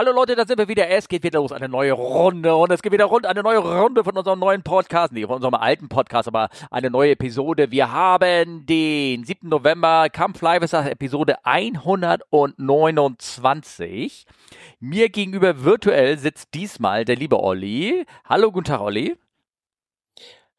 [0.00, 0.88] Hallo Leute, da sind wir wieder.
[0.88, 2.56] Es geht wieder los, eine neue Runde.
[2.56, 5.12] Und es geht wieder rund, eine neue Runde von unserem neuen Podcast.
[5.12, 7.70] Nee, von unserem alten Podcast, aber eine neue Episode.
[7.70, 9.50] Wir haben den 7.
[9.50, 14.24] November, Kampf Live ist das Episode 129.
[14.78, 18.06] Mir gegenüber virtuell sitzt diesmal der liebe Olli.
[18.24, 19.18] Hallo, guten Tag, Olli.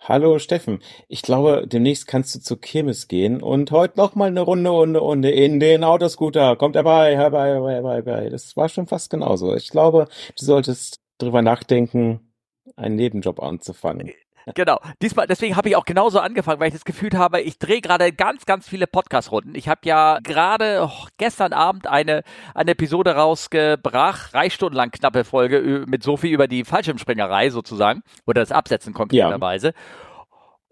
[0.04, 4.42] Hallo Steffen, ich glaube, demnächst kannst du zur Kirmes gehen und heute noch mal eine
[4.42, 6.56] Runde, Runde, Runde in den Autoscooter.
[6.56, 8.30] Kommt herbei, herbei, herbei, herbei.
[8.30, 9.56] Das war schon fast genauso.
[9.56, 10.08] Ich glaube,
[10.40, 12.34] du solltest drüber nachdenken,
[12.76, 14.10] einen Nebenjob anzufangen.
[14.56, 14.80] Genau.
[15.02, 18.12] Diesmal, deswegen habe ich auch genauso angefangen, weil ich das Gefühl habe, ich drehe gerade
[18.12, 19.56] ganz, ganz viele Podcast-Runden.
[19.56, 22.24] Ich habe ja gerade oh, gestern Abend eine,
[22.54, 28.42] eine Episode rausgebracht, drei Stunden lang knappe Folge mit Sophie über die Fallschirmspringerei sozusagen oder
[28.42, 29.68] das Absetzen konkreterweise.
[29.68, 29.74] Ja.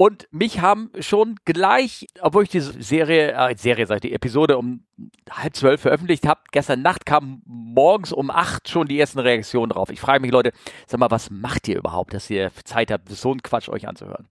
[0.01, 4.57] Und mich haben schon gleich, obwohl ich diese Serie, äh, Serie sag ich, die Episode
[4.57, 4.85] um
[5.29, 9.89] halb zwölf veröffentlicht habe, gestern Nacht kam morgens um acht schon die ersten Reaktionen drauf.
[9.89, 10.53] Ich frage mich, Leute,
[10.87, 14.29] sag mal, was macht ihr überhaupt, dass ihr Zeit habt, so einen Quatsch euch anzuhören?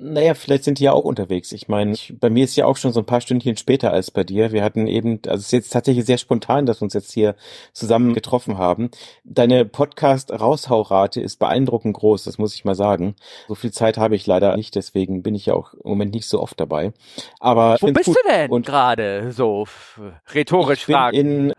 [0.00, 1.52] Naja, vielleicht sind die ja auch unterwegs.
[1.52, 4.24] Ich meine, bei mir ist ja auch schon so ein paar Stündchen später als bei
[4.24, 4.52] dir.
[4.52, 7.36] Wir hatten eben, also es ist jetzt tatsächlich sehr spontan, dass wir uns jetzt hier
[7.72, 8.90] zusammen getroffen haben.
[9.24, 13.14] Deine Podcast-Raushaurate ist beeindruckend groß, das muss ich mal sagen.
[13.48, 16.28] So viel Zeit habe ich leider nicht, deswegen bin ich ja auch im Moment nicht
[16.28, 16.92] so oft dabei.
[17.38, 18.16] Aber wo bist gut.
[18.16, 19.66] du denn gerade so
[20.32, 21.16] rhetorisch fragen?
[21.16, 21.52] In,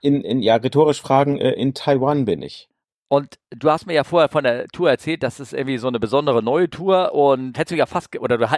[0.00, 2.68] in, in, ja, rhetorisch fragen, äh, in Taiwan bin ich.
[3.14, 6.00] Und du hast mir ja vorher von der Tour erzählt, das ist irgendwie so eine
[6.00, 8.48] besondere neue Tour und hättest du ja fast, oder du,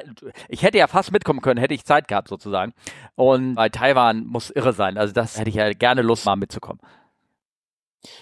[0.49, 2.73] ich hätte ja fast mitkommen können, hätte ich Zeit gehabt sozusagen.
[3.17, 4.97] Und bei Taiwan muss irre sein.
[4.97, 6.81] Also das hätte ich ja gerne Lust mal mitzukommen.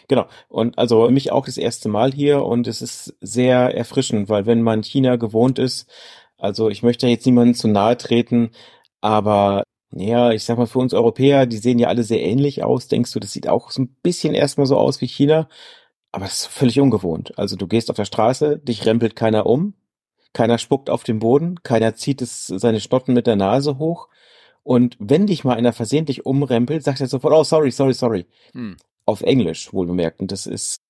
[0.08, 0.26] Genau.
[0.48, 4.60] Und also mich auch das erste Mal hier und es ist sehr erfrischend, weil wenn
[4.60, 5.88] man China gewohnt ist,
[6.36, 8.50] also ich möchte jetzt niemandem zu nahe treten,
[9.00, 9.62] aber
[9.92, 12.88] ja, ich sag mal, für uns Europäer, die sehen ja alle sehr ähnlich aus.
[12.88, 15.48] Denkst du, das sieht auch so ein bisschen erstmal so aus wie China?
[16.14, 17.36] Aber das ist völlig ungewohnt.
[17.40, 19.74] Also du gehst auf der Straße, dich rempelt keiner um,
[20.32, 24.08] keiner spuckt auf den Boden, keiner zieht es, seine Schnotten mit der Nase hoch.
[24.62, 28.26] Und wenn dich mal einer versehentlich umrempelt, sagt er sofort, oh, sorry, sorry, sorry.
[28.52, 28.76] Hm.
[29.06, 30.20] Auf Englisch, wohl bemerkt.
[30.20, 30.82] Und das ist,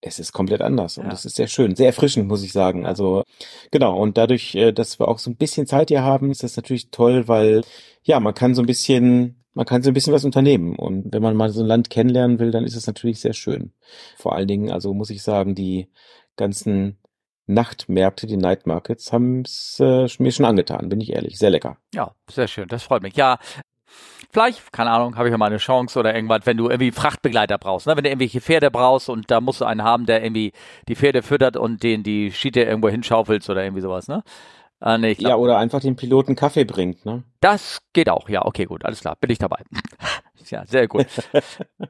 [0.00, 0.98] es ist komplett anders.
[0.98, 1.10] Und ja.
[1.10, 2.84] das ist sehr schön, sehr erfrischend, muss ich sagen.
[2.84, 3.22] Also,
[3.70, 3.96] genau.
[3.96, 6.90] Und dadurch, äh, dass wir auch so ein bisschen Zeit hier haben, ist das natürlich
[6.90, 7.62] toll, weil,
[8.02, 10.76] ja, man kann so ein bisschen man kann so ein bisschen was unternehmen.
[10.76, 13.72] Und wenn man mal so ein Land kennenlernen will, dann ist es natürlich sehr schön.
[14.16, 15.88] Vor allen Dingen, also muss ich sagen, die
[16.36, 16.98] ganzen
[17.46, 21.38] Nachtmärkte, die Night Markets, haben es äh, mir schon angetan, bin ich ehrlich.
[21.38, 21.78] Sehr lecker.
[21.94, 22.68] Ja, sehr schön.
[22.68, 23.16] Das freut mich.
[23.16, 23.38] Ja,
[24.30, 27.86] vielleicht, keine Ahnung, habe ich mal eine Chance oder irgendwas, wenn du irgendwie Frachtbegleiter brauchst,
[27.86, 27.96] ne?
[27.96, 30.52] wenn du irgendwelche Pferde brauchst und da musst du einen haben, der irgendwie
[30.88, 34.22] die Pferde füttert und den die Schiete irgendwo hinschaufelst oder irgendwie sowas, ne?
[34.80, 37.24] Ah, nee, glaub, ja, oder einfach den Piloten Kaffee bringt, ne?
[37.40, 39.62] Das geht auch, ja, okay, gut, alles klar, bin ich dabei.
[40.50, 41.06] ja, sehr gut.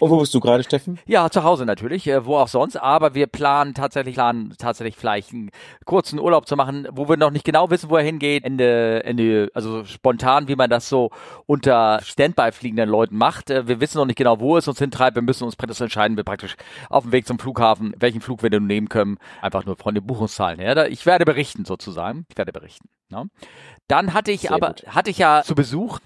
[0.00, 1.00] Und wo bist du gerade, Steffen?
[1.06, 2.76] Ja, zu Hause natürlich, äh, wo auch sonst.
[2.76, 5.50] Aber wir planen tatsächlich, planen tatsächlich vielleicht einen
[5.84, 8.44] kurzen Urlaub zu machen, wo wir noch nicht genau wissen, wo er hingeht.
[8.44, 11.10] Ende, Ende, also spontan, wie man das so
[11.46, 13.50] unter Standby fliegenden Leuten macht.
[13.50, 15.16] Äh, wir wissen noch nicht genau, wo es uns hintreibt.
[15.16, 16.54] Wir müssen uns praktisch entscheiden, wir praktisch
[16.90, 19.18] auf dem Weg zum Flughafen, welchen Flug wir denn nehmen können.
[19.42, 20.88] Einfach nur von den Buchungszahlen her.
[20.90, 22.24] Ich werde berichten sozusagen.
[22.30, 22.88] Ich werde berichten.
[23.10, 23.28] Ne?
[23.88, 24.86] Dann hatte ich Sehr aber, gut.
[24.86, 25.98] hatte ich ja zu Besuch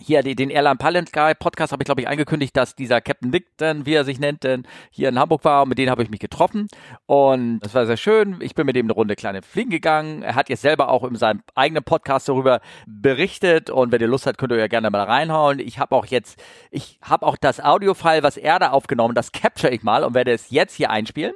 [0.00, 3.46] hier den Airline Pilot Guy Podcast habe ich glaube ich angekündigt, dass dieser Captain Dick
[3.56, 6.10] dann, wie er sich nennt, dann hier in Hamburg war und mit denen habe ich
[6.10, 6.68] mich getroffen
[7.06, 8.36] und das war sehr schön.
[8.40, 10.22] Ich bin mit dem eine Runde kleine fliegen gegangen.
[10.22, 14.26] Er hat jetzt selber auch in seinem eigenen Podcast darüber berichtet und wenn ihr Lust
[14.26, 15.58] habt, könnt ihr ja gerne mal reinhauen.
[15.58, 19.72] Ich habe auch jetzt, ich habe auch das Audiofile, was er da aufgenommen, das capture
[19.72, 21.34] ich mal und werde es jetzt hier einspielen.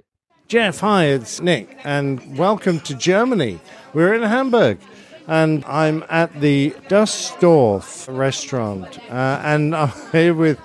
[0.48, 3.58] Jeff, hi, it's Nick and welcome to Germany.
[3.94, 4.78] We're in Hamburg.
[5.26, 10.58] And I'm at the Dustdorf restaurant, uh, and I'm here with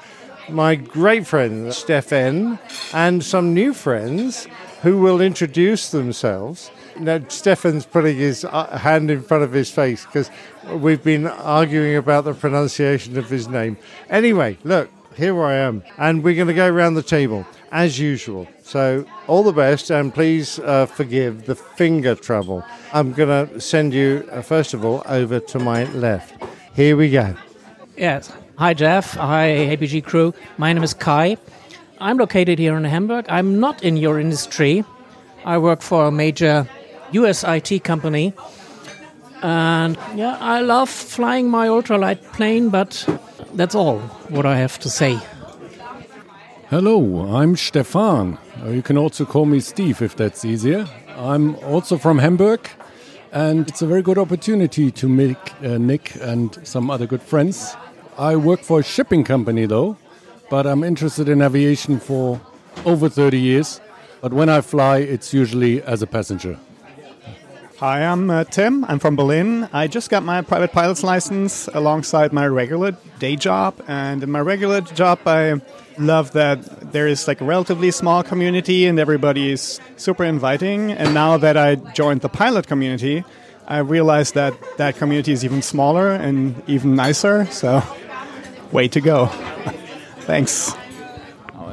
[0.50, 2.60] my great friend Stefan
[2.94, 4.48] and some new friends
[4.82, 6.72] who will introduce themselves.
[7.00, 10.32] Now, Stefan's putting his uh, hand in front of his face because
[10.72, 13.78] we've been arguing about the pronunciation of his name.
[14.10, 18.48] Anyway, look, here I am, and we're going to go around the table as usual.
[18.64, 22.64] So, all the best, and please uh, forgive the finger trouble.
[22.94, 26.36] I'm going to send you, uh, first of all, over to my left.
[26.74, 27.36] Here we go.
[27.98, 28.32] Yes.
[28.58, 29.14] Hi, Jeff.
[29.14, 30.34] Hi, APG crew.
[30.58, 31.38] My name is Kai.
[32.00, 33.26] I'm located here in Hamburg.
[33.30, 34.84] I'm not in your industry.
[35.46, 36.68] I work for a major
[37.12, 38.34] US IT company.
[39.42, 43.08] And yeah, I love flying my ultralight plane, but
[43.54, 44.00] that's all
[44.30, 45.20] what I have to say.
[46.70, 48.38] Hello, I'm Stefan.
[48.66, 50.86] You can also call me Steve if that's easier.
[51.16, 52.70] I'm also from Hamburg,
[53.32, 57.78] and it's a very good opportunity to meet uh, Nick and some other good friends.
[58.18, 59.96] I work for a shipping company though,
[60.50, 62.42] but I'm interested in aviation for
[62.84, 63.80] over 30 years.
[64.20, 66.60] But when I fly, it's usually as a passenger.
[67.78, 68.84] Hi, I'm uh, Tim.
[68.90, 69.70] I'm from Berlin.
[69.72, 73.82] I just got my private pilot's license alongside my regular day job.
[73.88, 75.62] And in my regular job, I
[76.00, 80.92] love that there is like a relatively small community and everybody is super inviting.
[80.92, 83.24] And now that I joined the pilot community,
[83.68, 87.46] I realized that that community is even smaller and even nicer.
[87.48, 87.84] So,
[88.72, 89.26] way to go.
[90.22, 90.74] Thanks.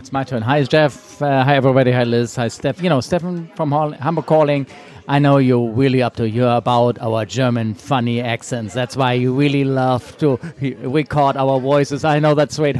[0.04, 0.42] It's my turn.
[0.42, 1.22] Hi, Jeff.
[1.22, 1.90] Uh, hi, everybody.
[1.90, 2.36] Hi, Liz.
[2.36, 2.82] Hi, Steph.
[2.82, 4.66] You know, Stefan from Hamburg calling.
[5.08, 8.74] I know you're really up to hear about our German funny accents.
[8.74, 12.04] That's why you really love to record our voices.
[12.04, 12.76] I know that's right.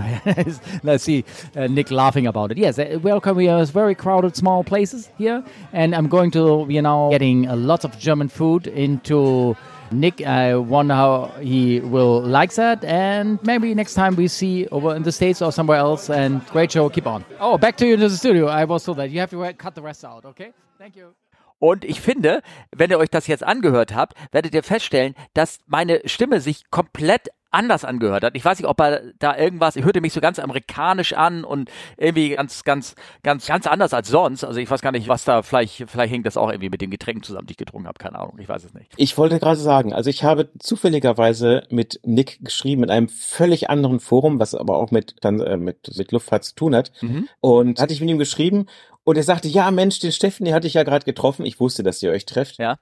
[0.83, 1.25] Let's see
[1.57, 2.59] uh, Nick laughing about it.
[2.59, 3.39] Yes, uh, welcome.
[3.39, 5.43] We are very crowded, small places here,
[5.73, 9.57] and I'm going to, you know, getting a lot of German food into.
[9.91, 14.95] Nick, I wonder how he will like that, and maybe next time we see over
[14.97, 16.11] in the States or somewhere else.
[16.11, 17.25] And great show, keep on.
[17.39, 18.47] Oh, back to you to the studio.
[18.47, 20.53] I was told that you have to cut the rest out, okay?
[20.79, 21.15] Thank you.
[21.61, 22.43] Und ich finde,
[22.77, 27.29] wenn ihr euch das jetzt angehört habt, werdet ihr feststellen, dass meine Stimme sich komplett
[27.55, 28.37] anders angehört hat.
[28.37, 31.71] Ich weiß nicht, ob er da irgendwas, ich hörte mich so ganz amerikanisch an und
[31.97, 34.45] irgendwie ganz, ganz, ganz, ganz anders als sonst.
[34.45, 36.91] Also ich weiß gar nicht, was da vielleicht, vielleicht hängt das auch irgendwie mit dem
[36.91, 37.99] Getränk zusammen, die ich getrunken habe.
[37.99, 38.93] Keine Ahnung, ich weiß es nicht.
[38.97, 44.01] Ich wollte gerade sagen, also ich habe zufälligerweise mit Nick geschrieben in einem völlig anderen
[44.01, 46.93] Forum, was aber auch mit, dann, äh, mit, mit Luftfahrt zu tun hat.
[47.01, 47.29] Mhm.
[47.41, 48.67] Und hatte ich mit ihm geschrieben
[49.05, 51.45] und er sagte, ja Mensch, den Steffen, den hatte ich ja gerade getroffen.
[51.47, 52.59] Ich wusste, dass ihr euch trefft.
[52.59, 52.79] Ja.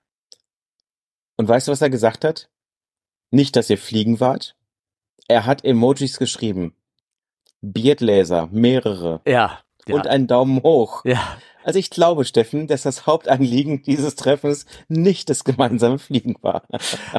[1.37, 2.49] Und weißt du, was er gesagt hat?
[3.31, 4.55] Nicht, dass ihr fliegen wart.
[5.33, 6.75] Er hat Emojis geschrieben.
[7.63, 9.23] Beardlaser, mehrere.
[9.27, 9.61] Ja.
[9.87, 9.95] ja.
[9.95, 11.07] Und einen Daumen hoch.
[11.07, 11.39] Ja.
[11.65, 16.63] Also ich glaube, Steffen, dass das Hauptanliegen dieses Treffens nicht das gemeinsame Fliegen war.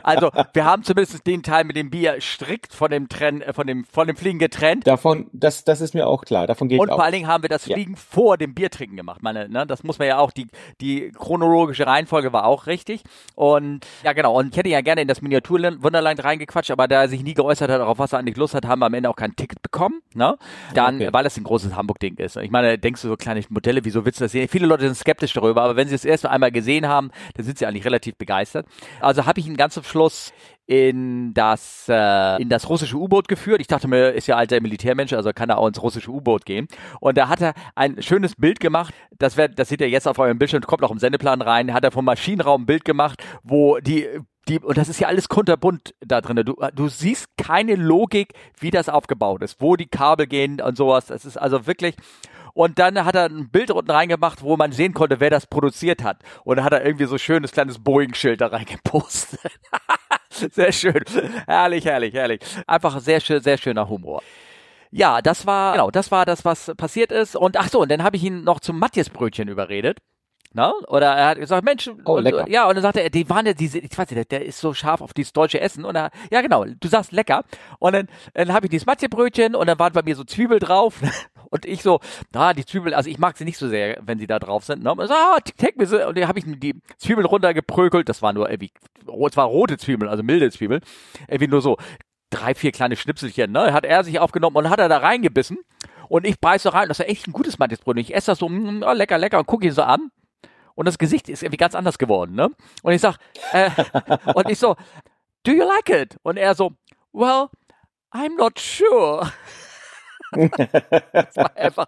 [0.04, 3.68] Also wir haben zumindest den Teil mit dem Bier strikt von dem Trenn, äh, von
[3.68, 4.88] dem von dem Fliegen getrennt.
[4.88, 6.48] Davon, das, das ist mir auch klar.
[6.48, 8.00] Davon geht Und vor allen Dingen haben wir das Fliegen ja.
[8.10, 9.22] vor dem Biertrinken gemacht.
[9.22, 10.48] Meine, ne, das muss man ja auch die
[10.82, 13.04] die chronologische Reihenfolge war auch richtig.
[13.36, 14.38] Und ja genau.
[14.38, 17.70] Und ich hätte ja gerne in das Miniaturwunderland reingequatscht, aber da er sich nie geäußert
[17.70, 20.02] hat, auf was er eigentlich Lust hat, haben wir am Ende auch kein Ticket bekommen.
[20.14, 20.38] Ne?
[20.74, 21.10] Dann, okay.
[21.12, 22.38] weil das ein großes Hamburg-Ding ist.
[22.38, 24.50] Ich meine, denkst du so kleine Modelle, wieso willst du das sehen?
[24.50, 27.58] Viele Leute sind skeptisch darüber, aber wenn sie es erst einmal gesehen haben, dann sind
[27.58, 28.68] sie eigentlich relativ begeistert.
[29.00, 30.34] Also habe ich ihn ganz zum Schluss
[30.66, 33.60] in das äh, in das russische U-Boot geführt.
[33.60, 36.68] Ich dachte mir, ist ja alter Militärmensch, also kann er auch ins russische U-Boot gehen.
[37.00, 38.94] Und da hat er ein schönes Bild gemacht.
[39.18, 41.74] Das wird, das seht ihr jetzt auf eurem Bildschirm, kommt auch im Sendeplan rein.
[41.74, 44.08] Hat er vom Maschinenraum ein Bild gemacht, wo die
[44.50, 46.36] die, und das ist ja alles kunterbunt da drin.
[46.46, 51.06] Du, du siehst keine Logik, wie das aufgebaut ist, wo die Kabel gehen und sowas.
[51.08, 51.96] Das ist also wirklich,
[52.54, 56.04] und dann hat er ein Bild unten reingemacht, wo man sehen konnte, wer das produziert
[56.04, 56.18] hat.
[56.44, 59.52] Und dann hat er irgendwie so schönes kleines Boeing-Schild da reingepostet.
[60.30, 61.04] sehr schön.
[61.48, 62.42] Herrlich, herrlich, herrlich.
[62.68, 64.22] Einfach sehr schön, sehr schöner Humor.
[64.92, 67.36] Ja, das war, genau, das war das, was passiert ist.
[67.36, 69.98] Und ach so, und dann habe ich ihn noch zum Matthias-Brötchen überredet.
[70.56, 70.72] Na?
[70.88, 72.48] Oder er hat gesagt, Mensch, oh, und, lecker.
[72.48, 74.76] ja, und dann sagte er, die waren ja diese, ich weiß nicht, der ist so
[74.76, 75.84] scharf auf dieses deutsche Essen.
[75.84, 77.44] Und er, ja genau, du sagst lecker.
[77.80, 81.02] Und dann, dann habe ich dieses Matjebrötchen und dann waren bei mir so Zwiebel drauf.
[81.50, 82.00] Und ich so,
[82.34, 84.82] ah, die Zwiebel, also ich mag sie nicht so sehr, wenn sie da drauf sind.
[84.82, 84.92] Ne?
[84.92, 85.38] Und so, ah,
[85.76, 86.04] me so.
[86.04, 88.10] Und dann habe ich die Zwiebeln runtergeprökelt.
[88.10, 88.72] Das war nur irgendwie,
[89.28, 90.82] es war rote Zwiebeln, also milde Zwiebeln.
[91.28, 91.78] Irgendwie nur so
[92.32, 93.52] drei, vier kleine Schnipselchen.
[93.52, 93.72] Ne?
[93.72, 95.60] Hat er sich aufgenommen und hat er da reingebissen.
[96.10, 96.88] Und ich beiße rein.
[96.88, 98.02] Das war echt ein gutes Matjesbrötchen.
[98.02, 100.10] Ich esse das so, mm, oh, lecker, lecker und gucke ihn so an
[100.76, 102.50] und das Gesicht ist irgendwie ganz anders geworden, ne?
[102.82, 103.18] Und ich sag,
[103.52, 103.70] äh,
[104.34, 104.76] und ich so,
[105.44, 106.18] do you like it?
[106.24, 106.74] Und er so,
[107.12, 107.48] well,
[108.12, 109.32] I'm not sure.
[111.14, 111.88] das war einfach,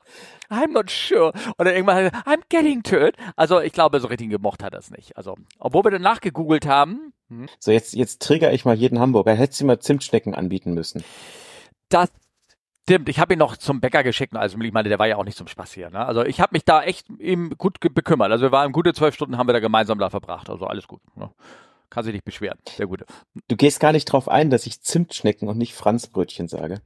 [0.50, 1.32] I'm not sure.
[1.58, 3.15] Und dann irgendwann, I'm getting to it.
[3.36, 5.18] Also ich glaube, so richtig gemocht hat er es nicht.
[5.18, 7.13] Also, obwohl wir dann nachgegoogelt haben.
[7.30, 7.48] Hm.
[7.60, 9.34] So, jetzt, jetzt trigger ich mal jeden Hamburger.
[9.34, 11.04] Hättest du mal Zimtschnecken anbieten müssen.
[11.89, 12.10] Das
[12.88, 15.24] Stimmt, ich habe ihn noch zum Bäcker geschickt, also ich meine, der war ja auch
[15.24, 15.89] nicht zum Spaß hier.
[15.89, 16.06] Ne?
[16.06, 18.32] Also ich habe mich da echt ihm gut bekümmert.
[18.32, 20.51] Also wir waren gute zwölf Stunden, haben wir da gemeinsam da verbracht.
[20.51, 21.01] Also alles gut.
[21.15, 21.32] Ne?
[21.89, 22.60] Kann sich nicht beschweren.
[22.70, 23.08] Sehr gute.
[23.48, 26.80] Du gehst gar nicht drauf ein, dass ich Zimtschnecken und nicht Franzbrötchen sage.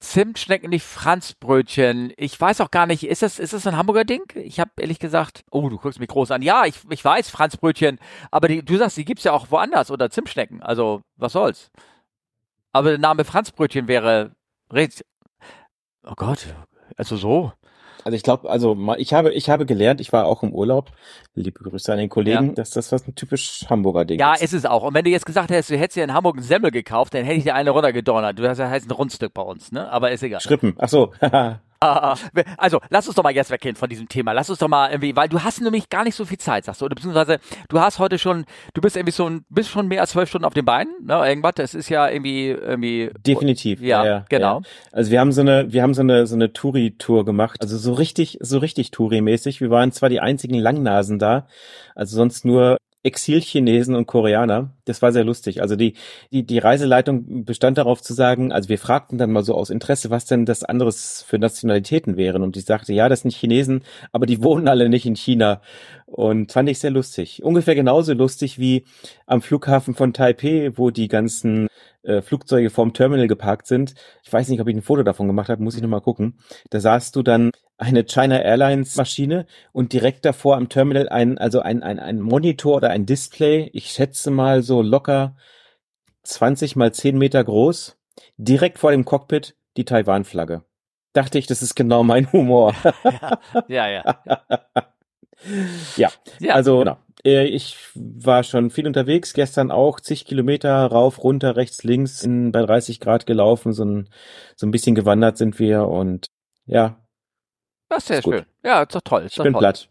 [0.00, 2.12] Zimtschnecken, nicht Franzbrötchen.
[2.16, 4.24] Ich weiß auch gar nicht, ist das, ist das ein Hamburger Ding?
[4.34, 6.42] Ich habe ehrlich gesagt, oh, du guckst mich groß an.
[6.42, 8.00] Ja, ich, ich weiß, Franzbrötchen,
[8.32, 10.60] aber die, du sagst, die gibt's ja auch woanders oder Zimtschnecken.
[10.60, 11.70] Also, was soll's?
[12.72, 14.32] Aber der Name Franzbrötchen wäre
[16.04, 16.54] Oh Gott,
[16.96, 17.52] also so.
[18.04, 20.90] Also ich glaube, also ich habe, ich habe gelernt, ich war auch im Urlaub,
[21.34, 22.52] liebe Grüße an den Kollegen, ja.
[22.54, 24.40] dass das was ein typisch Hamburger Ding ja, ist.
[24.40, 24.84] Ja, ist es auch.
[24.84, 27.24] Und wenn du jetzt gesagt hättest, du hättest dir in Hamburg einen Semmel gekauft, dann
[27.24, 28.38] hätte ich dir eine runtergedonnert.
[28.38, 29.90] Du hast ja heißt ein Rundstück bei uns, ne?
[29.90, 30.40] Aber ist egal.
[30.40, 31.12] Schrippen, ach so.
[32.58, 34.32] Also, lass uns doch mal jetzt weggehen von diesem Thema.
[34.32, 36.80] Lass uns doch mal irgendwie, weil du hast nämlich gar nicht so viel Zeit, sagst
[36.80, 38.44] du, oder beziehungsweise du hast heute schon,
[38.74, 41.26] du bist irgendwie so ein, bist schon mehr als zwölf Stunden auf den Beinen, ne,
[41.26, 43.10] irgendwas, das ist ja irgendwie, irgendwie.
[43.26, 43.80] Definitiv.
[43.80, 44.60] Ja, ja genau.
[44.60, 44.66] Ja.
[44.92, 47.94] Also wir haben so eine, wir haben so eine, so eine Touri-Tour gemacht, also so
[47.94, 49.60] richtig, so richtig Touri-mäßig.
[49.60, 51.46] Wir waren zwar die einzigen Langnasen da,
[51.94, 54.74] also sonst nur Exilchinesen und Koreaner.
[54.84, 55.62] Das war sehr lustig.
[55.62, 55.94] Also die,
[56.32, 60.10] die, die Reiseleitung bestand darauf zu sagen, also wir fragten dann mal so aus Interesse,
[60.10, 62.42] was denn das anderes für Nationalitäten wären.
[62.42, 65.62] Und die sagte, ja, das sind Chinesen, aber die wohnen alle nicht in China.
[66.10, 67.44] Und fand ich sehr lustig.
[67.44, 68.84] Ungefähr genauso lustig wie
[69.26, 71.68] am Flughafen von Taipei, wo die ganzen
[72.02, 73.94] äh, Flugzeuge vorm Terminal geparkt sind.
[74.24, 76.40] Ich weiß nicht, ob ich ein Foto davon gemacht habe, muss ich nochmal gucken.
[76.70, 81.60] Da sahst du dann eine China Airlines Maschine und direkt davor am Terminal ein, also
[81.60, 83.70] ein, ein, ein Monitor oder ein Display.
[83.72, 85.36] Ich schätze mal so locker
[86.24, 87.96] 20 mal 10 Meter groß.
[88.36, 90.64] Direkt vor dem Cockpit die Taiwan-Flagge.
[91.12, 92.74] Dachte ich, das ist genau mein Humor.
[93.68, 94.22] ja, ja.
[94.26, 94.92] ja.
[95.96, 96.10] Ja.
[96.38, 96.54] ja.
[96.54, 96.98] also genau.
[97.24, 102.52] Äh, ich war schon viel unterwegs, gestern auch zig Kilometer rauf, runter, rechts, links, in,
[102.52, 104.08] bei 30 Grad gelaufen, so ein,
[104.56, 106.28] so ein bisschen gewandert sind wir und
[106.66, 106.96] ja,
[107.90, 108.38] das ist sehr ist schön.
[108.38, 108.46] Gut.
[108.64, 109.22] Ja, ist doch toll.
[109.24, 109.60] Ist ich bin toll.
[109.60, 109.88] platt.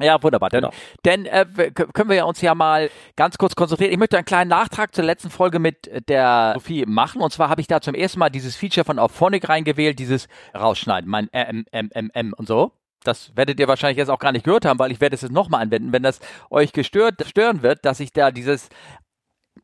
[0.00, 0.48] Ja, wunderbar.
[0.50, 0.72] Denn, genau.
[1.04, 3.90] denn äh, können wir uns ja mal ganz kurz konzentrieren.
[3.90, 7.20] Ich möchte einen kleinen Nachtrag zur letzten Folge mit der Sophie machen.
[7.20, 11.10] Und zwar habe ich da zum ersten Mal dieses Feature von Auphonic reingewählt, dieses Rausschneiden,
[11.10, 12.70] mein MMM und so.
[13.04, 15.32] Das werdet ihr wahrscheinlich jetzt auch gar nicht gehört haben, weil ich werde es jetzt
[15.32, 18.68] nochmal anwenden, wenn das euch gestört, stören wird, dass ich da dieses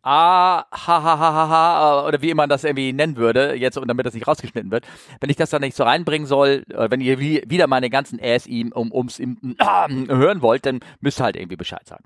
[0.03, 3.89] ah, ha, ha, ha, ha, ha, oder wie man das irgendwie nennen würde, jetzt, und
[3.89, 4.87] damit das nicht rausgeschnitten wird.
[5.21, 8.21] Wenn ich das dann nicht so reinbringen soll, äh, wenn ihr wie, wieder meine ganzen
[8.23, 12.05] ASI um, ums im, äh, hören wollt, dann müsst ihr halt irgendwie Bescheid sagen.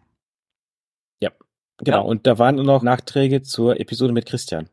[1.21, 1.31] Ja,
[1.79, 1.99] genau.
[1.99, 2.03] Ja.
[2.03, 4.69] Und da waren noch Nachträge zur Episode mit Christian.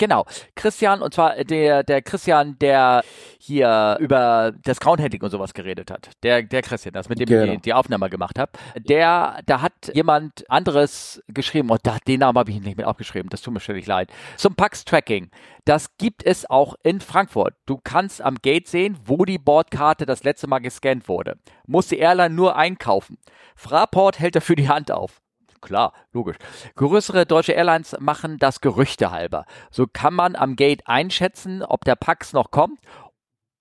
[0.00, 0.24] Genau,
[0.56, 3.02] Christian, und zwar der, der Christian, der
[3.38, 6.08] hier über das Groundhandling und sowas geredet hat.
[6.22, 7.44] Der, der Christian, das mit dem genau.
[7.44, 8.52] ich die, die Aufnahme gemacht habe.
[8.78, 13.28] Der, da hat jemand anderes geschrieben, und da, den Namen habe ich nicht mehr aufgeschrieben,
[13.28, 14.10] das tut mir schrecklich leid.
[14.38, 15.30] Zum Pax-Tracking.
[15.66, 17.52] Das gibt es auch in Frankfurt.
[17.66, 21.36] Du kannst am Gate sehen, wo die Bordkarte das letzte Mal gescannt wurde.
[21.66, 23.18] Muss die Airline nur einkaufen.
[23.54, 25.20] Fraport hält dafür die Hand auf.
[25.60, 26.36] Klar, logisch.
[26.76, 29.44] Größere deutsche Airlines machen das Gerüchte halber.
[29.70, 32.78] So kann man am Gate einschätzen, ob der Pax noch kommt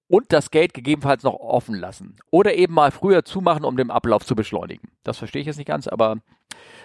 [0.07, 2.15] und das Gate gegebenenfalls noch offen lassen.
[2.31, 4.89] Oder eben mal früher zumachen, um den Ablauf zu beschleunigen.
[5.03, 6.17] Das verstehe ich jetzt nicht ganz, aber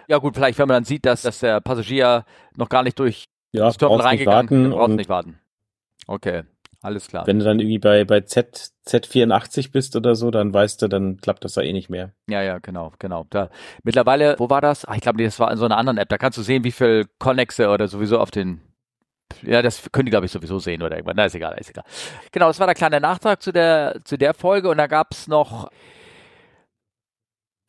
[0.09, 2.25] ja gut, vielleicht wenn man dann sieht, dass, dass der Passagier
[2.57, 5.39] noch gar nicht durch ja, das Terminal reingegangen ist, braucht nicht warten.
[6.07, 6.43] Okay.
[6.85, 7.27] Alles klar.
[7.27, 11.17] Wenn du dann irgendwie bei, bei Z, Z84 bist oder so, dann weißt du, dann
[11.17, 12.13] klappt das da eh nicht mehr.
[12.29, 13.25] Ja, ja, genau, genau.
[13.31, 13.49] Da,
[13.83, 14.87] mittlerweile, wo war das?
[14.87, 16.11] Ach, ich glaube, das war in so einer anderen App.
[16.11, 18.61] Da kannst du sehen, wie viel Connexe oder sowieso auf den
[19.43, 21.17] ja, das können die, glaube ich, sowieso sehen oder irgendwann.
[21.17, 21.85] Na, ist egal, ist egal.
[22.31, 25.27] Genau, das war der kleine Nachtrag zu der, zu der Folge und da gab es
[25.27, 25.71] noch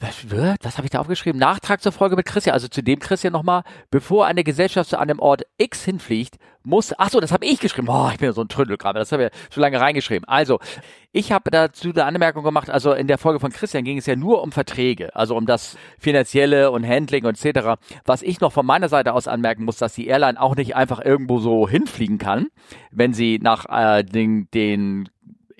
[0.05, 0.57] was wird?
[0.63, 1.39] Was habe ich da aufgeschrieben?
[1.39, 3.63] Nachtrag zur Folge mit Christian, also zu dem Christian nochmal.
[3.89, 7.87] Bevor eine Gesellschaft zu einem Ort X hinfliegt, muss, ach so, das habe ich geschrieben.
[7.87, 10.27] Boah, ich bin ja so ein Trödel gerade, das habe ich schon lange reingeschrieben.
[10.27, 10.59] Also,
[11.11, 14.15] ich habe dazu eine Anmerkung gemacht, also in der Folge von Christian ging es ja
[14.15, 17.79] nur um Verträge, also um das Finanzielle und Handling und etc.
[18.05, 21.03] Was ich noch von meiner Seite aus anmerken muss, dass die Airline auch nicht einfach
[21.03, 22.47] irgendwo so hinfliegen kann,
[22.91, 25.09] wenn sie nach äh, den, den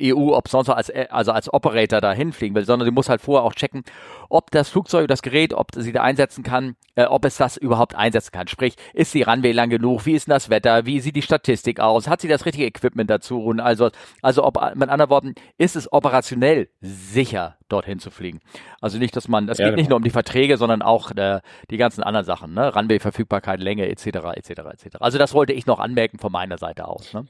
[0.01, 3.43] EU, ob sonst als, also als Operator da hinfliegen will, sondern sie muss halt vorher
[3.43, 3.83] auch checken,
[4.29, 7.95] ob das Flugzeug, das Gerät, ob sie da einsetzen kann, äh, ob es das überhaupt
[7.95, 8.47] einsetzen kann.
[8.47, 10.05] Sprich, ist die Runway lang genug?
[10.05, 10.85] Wie ist denn das Wetter?
[10.85, 12.07] Wie sieht die Statistik aus?
[12.07, 13.43] Hat sie das richtige Equipment dazu?
[13.43, 13.89] Und also,
[14.21, 18.39] also ob, mit anderen Worten, ist es operationell sicher, dorthin zu fliegen?
[18.81, 19.81] Also nicht, dass man, es ja, geht genau.
[19.81, 22.73] nicht nur um die Verträge, sondern auch äh, die ganzen anderen Sachen, ne?
[22.73, 24.97] Runway-Verfügbarkeit, Länge, etc., etc., etc.
[24.99, 27.13] Also das wollte ich noch anmerken von meiner Seite aus.
[27.13, 27.25] Ne?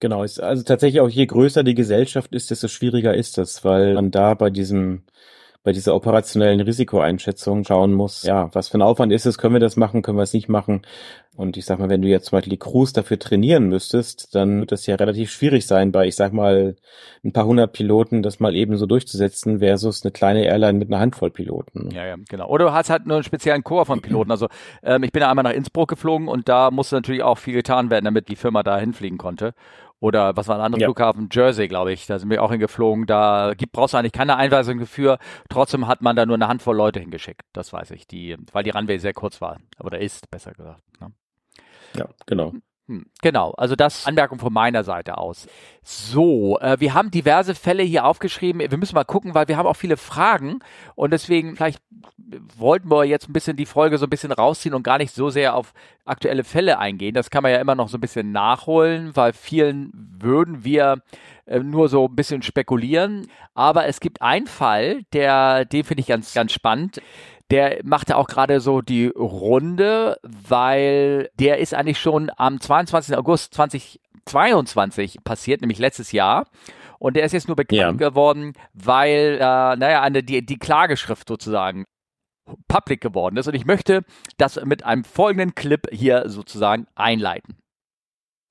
[0.00, 3.94] Genau, ist also tatsächlich auch je größer die Gesellschaft ist, desto schwieriger ist das, weil
[3.94, 5.02] man da bei diesem
[5.64, 9.60] bei dieser operationellen Risikoeinschätzung schauen muss, ja, was für ein Aufwand ist es, können wir
[9.60, 10.82] das machen, können wir es nicht machen.
[11.36, 14.60] Und ich sag mal, wenn du jetzt zum Beispiel die Crews dafür trainieren müsstest, dann
[14.60, 16.76] wird das ja relativ schwierig sein, bei, ich sag mal,
[17.22, 21.00] ein paar hundert Piloten das mal eben so durchzusetzen, versus eine kleine Airline mit einer
[21.00, 21.90] Handvoll Piloten.
[21.90, 22.48] Ja, ja, genau.
[22.48, 24.30] Oder du hast halt nur einen speziellen Chor von Piloten.
[24.30, 24.48] Also
[24.82, 27.90] ähm, ich bin ja einmal nach Innsbruck geflogen und da musste natürlich auch viel getan
[27.90, 29.54] werden, damit die Firma da hinfliegen konnte.
[30.00, 30.86] Oder was war ein anderer ja.
[30.86, 31.28] Flughafen?
[31.32, 32.06] Jersey, glaube ich.
[32.06, 33.06] Da sind wir auch hingeflogen.
[33.06, 35.18] Da gibt, brauchst du eigentlich keine Einweisung dafür.
[35.48, 37.42] Trotzdem hat man da nur eine Handvoll Leute hingeschickt.
[37.52, 38.06] Das weiß ich.
[38.06, 39.58] Die, weil die Runway sehr kurz war.
[39.82, 40.82] Oder ist, besser gesagt.
[41.00, 41.12] Ne?
[41.96, 42.52] Ja, genau.
[42.88, 45.46] Hm, genau, also das Anmerkung von meiner Seite aus.
[45.82, 48.62] So, äh, wir haben diverse Fälle hier aufgeschrieben.
[48.62, 50.60] Wir müssen mal gucken, weil wir haben auch viele Fragen
[50.94, 51.82] und deswegen vielleicht
[52.56, 55.28] wollten wir jetzt ein bisschen die Folge so ein bisschen rausziehen und gar nicht so
[55.28, 55.74] sehr auf
[56.06, 57.12] aktuelle Fälle eingehen.
[57.12, 61.02] Das kann man ja immer noch so ein bisschen nachholen, weil vielen würden wir
[61.44, 63.28] äh, nur so ein bisschen spekulieren.
[63.54, 67.02] Aber es gibt einen Fall, der, den finde ich ganz, ganz spannend
[67.50, 73.16] der machte auch gerade so die Runde, weil der ist eigentlich schon am 22.
[73.16, 76.46] August 2022 passiert, nämlich letztes Jahr.
[76.98, 78.08] Und der ist jetzt nur bekannt ja.
[78.10, 81.84] geworden, weil, äh, naja, eine, die, die Klageschrift sozusagen
[82.66, 83.46] public geworden ist.
[83.46, 84.02] Und ich möchte
[84.36, 87.56] das mit einem folgenden Clip hier sozusagen einleiten.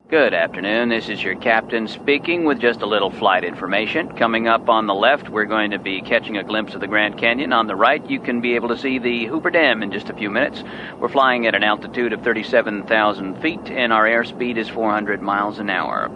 [0.09, 0.87] Good afternoon.
[0.87, 4.15] This is your captain speaking with just a little flight information.
[4.15, 7.17] Coming up on the left, we're going to be catching a glimpse of the Grand
[7.17, 7.51] Canyon.
[7.51, 10.13] On the right, you can be able to see the Hooper Dam in just a
[10.13, 10.63] few minutes.
[10.97, 15.69] We're flying at an altitude of 37,000 feet and our airspeed is 400 miles an
[15.69, 16.09] hour.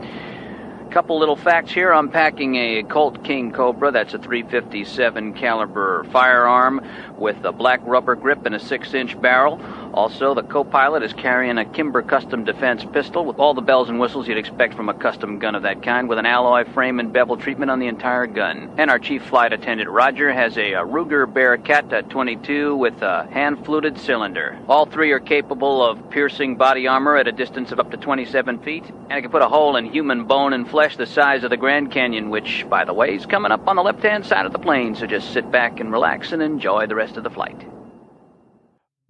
[0.91, 1.93] Couple little facts here.
[1.93, 3.91] I'm packing a Colt King Cobra.
[3.91, 6.81] That's a 357 caliber firearm
[7.17, 9.57] with a black rubber grip and a six inch barrel.
[9.93, 13.99] Also, the co-pilot is carrying a Kimber Custom Defense pistol with all the bells and
[13.99, 17.11] whistles you'd expect from a custom gun of that kind with an alloy frame and
[17.11, 18.73] bevel treatment on the entire gun.
[18.77, 23.27] And our chief flight attendant Roger has a, a Ruger Bearcat uh, 22 with a
[23.31, 24.57] hand-fluted cylinder.
[24.69, 28.59] All three are capable of piercing body armor at a distance of up to 27
[28.59, 31.49] feet, and it can put a hole in human bone and flesh the size of
[31.49, 34.53] the Grand Canyon, which, by the way, is coming up on the left-hand side of
[34.53, 37.61] the plane, so just sit back and relax and enjoy the rest of the flight.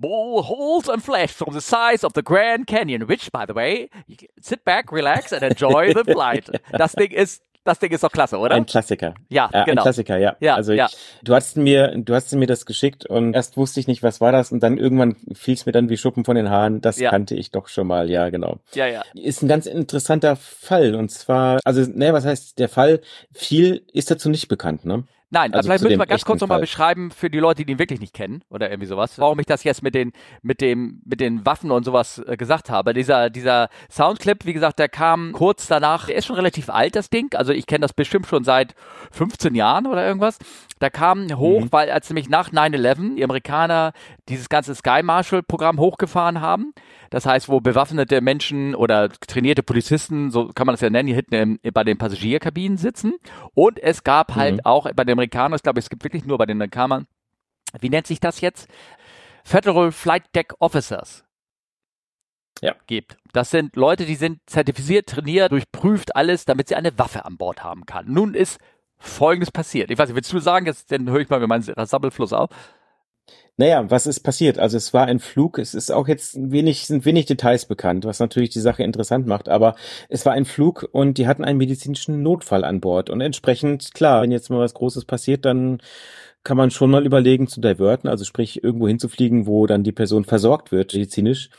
[0.02, 3.90] Ball holes and flesh from the size of the Grand Canyon, which, by the way,
[4.42, 6.50] sit back, relax and enjoy the flight.
[6.72, 8.56] Das Ding ist das Ding ist doch klasse, oder?
[8.56, 9.14] Ein Klassiker.
[9.30, 9.82] Ja, äh, genau.
[9.82, 10.36] Ein Klassiker, ja.
[10.40, 10.90] ja also ich, ja.
[11.24, 14.32] du hast mir, du hast mir das geschickt und erst wusste ich nicht, was war
[14.32, 16.82] das und dann irgendwann fiel es mir dann wie Schuppen von den Haaren.
[16.82, 17.12] Das ja.
[17.12, 18.58] kannte ich doch schon mal, ja, genau.
[18.74, 19.04] Ja, ja.
[19.14, 23.02] Ist ein ganz interessanter Fall und zwar, also, ne, was heißt der Fall?
[23.32, 25.04] Viel ist dazu nicht bekannt, ne?
[25.34, 28.02] Nein, also vielleicht müssen wir ganz kurz nochmal beschreiben für die Leute, die ihn wirklich
[28.02, 30.12] nicht kennen oder irgendwie sowas, warum ich das jetzt mit den,
[30.42, 32.94] mit dem, mit den Waffen und sowas äh, gesagt habe.
[32.94, 37.10] Dieser, dieser Soundclip, wie gesagt, der kam kurz danach, der ist schon relativ alt, das
[37.10, 37.34] Ding.
[37.34, 38.76] Also ich kenne das bestimmt schon seit
[39.12, 40.38] 15 Jahren oder irgendwas.
[40.82, 41.72] Da kam hoch, mhm.
[41.72, 43.94] weil als nämlich nach 9-11 die Amerikaner
[44.28, 46.74] dieses ganze Sky Marshal Programm hochgefahren haben.
[47.12, 51.18] Das heißt, wo bewaffnete Menschen oder trainierte Polizisten, so kann man das ja nennen, hier
[51.18, 53.14] hinten im, bei den Passagierkabinen sitzen.
[53.54, 54.62] Und es gab halt mhm.
[54.64, 57.06] auch bei den Amerikanern, ich glaube, es gibt wirklich nur bei den Amerikanern,
[57.80, 58.68] wie nennt sich das jetzt?
[59.44, 61.24] Federal Flight Deck Officers
[62.60, 62.74] ja.
[62.88, 63.18] gibt.
[63.34, 67.64] Das sind Leute, die sind zertifiziert, trainiert, durchprüft alles, damit sie eine Waffe an Bord
[67.64, 68.12] haben kann.
[68.12, 68.60] Nun ist
[69.02, 69.90] Folgendes passiert.
[69.92, 72.50] Ich weiß nicht, willst du sagen, jetzt, dann höre ich mal mit meinem Sabbelfluss auf.
[73.58, 74.58] Naja, was ist passiert?
[74.60, 78.20] Also es war ein Flug, es ist auch jetzt wenig, sind wenig Details bekannt, was
[78.20, 79.76] natürlich die Sache interessant macht, aber
[80.10, 84.22] es war ein Flug und die hatten einen medizinischen Notfall an Bord und entsprechend, klar,
[84.22, 85.80] wenn jetzt mal was Großes passiert, dann
[86.44, 90.26] kann man schon mal überlegen zu diverten, also sprich irgendwo hinzufliegen, wo dann die Person
[90.26, 91.50] versorgt wird, medizinisch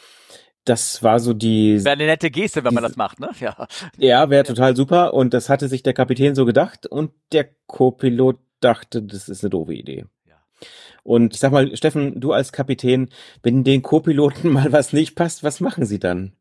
[0.64, 1.84] das war so die.
[1.84, 3.30] Wäre eine nette Geste, wenn man das macht, ne?
[3.40, 3.66] Ja.
[3.96, 5.14] Ja, wäre total super.
[5.14, 9.50] Und das hatte sich der Kapitän so gedacht und der Co-Pilot dachte, das ist eine
[9.50, 10.04] doofe Idee.
[10.26, 10.36] Ja.
[11.02, 13.10] Und ich sag mal, Steffen, du als Kapitän,
[13.42, 16.36] wenn den Co-Piloten mal was nicht passt, was machen sie dann?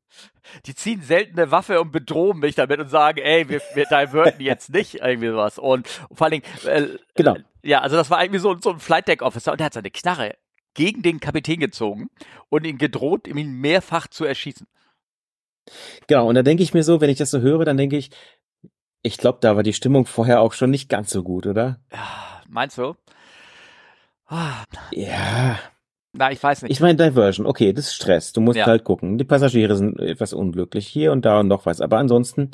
[0.65, 4.41] Die ziehen selten eine Waffe und bedrohen mich damit und sagen, ey, wir, wir diverten
[4.41, 5.57] jetzt nicht irgendwie was.
[5.57, 7.37] Und vor allen Dingen, äh, genau.
[7.63, 9.91] Ja, also das war irgendwie so, so ein Flight Deck Officer und der hat seine
[9.91, 10.35] Knarre
[10.73, 12.09] gegen den Kapitän gezogen
[12.49, 14.67] und ihn gedroht, ihn mehrfach zu erschießen.
[16.07, 18.09] Genau, und da denke ich mir so, wenn ich das so höre, dann denke ich,
[19.03, 21.79] ich glaube, da war die Stimmung vorher auch schon nicht ganz so gut, oder?
[21.91, 22.95] Ja, meinst du?
[24.27, 24.63] Ah.
[24.91, 25.59] Ja.
[26.13, 26.71] Na, ich weiß nicht.
[26.71, 28.33] Ich meine, Diversion, okay, das ist Stress.
[28.33, 28.65] Du musst ja.
[28.65, 29.17] halt gucken.
[29.17, 31.79] Die Passagiere sind etwas unglücklich hier und da und noch was.
[31.81, 32.51] Aber ansonsten,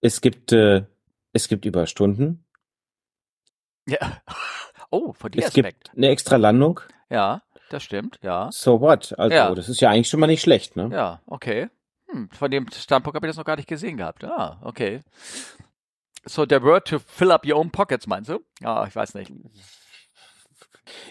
[0.00, 0.84] es gibt, äh,
[1.32, 2.44] es gibt Überstunden.
[3.86, 3.98] Ja.
[4.90, 5.84] Oh, von dir Es Aspekt.
[5.84, 6.80] gibt eine extra Landung.
[7.10, 8.50] Ja, das stimmt, ja.
[8.52, 9.14] So what?
[9.18, 9.54] Also, ja.
[9.54, 10.90] das ist ja eigentlich schon mal nicht schlecht, ne?
[10.92, 11.68] Ja, okay.
[12.10, 14.24] Hm, von dem Standpunkt habe ich das noch gar nicht gesehen gehabt.
[14.24, 15.02] Ah, okay.
[16.24, 18.40] So, der Word to fill up your own pockets, meinst du?
[18.62, 19.32] Ah, ich weiß nicht.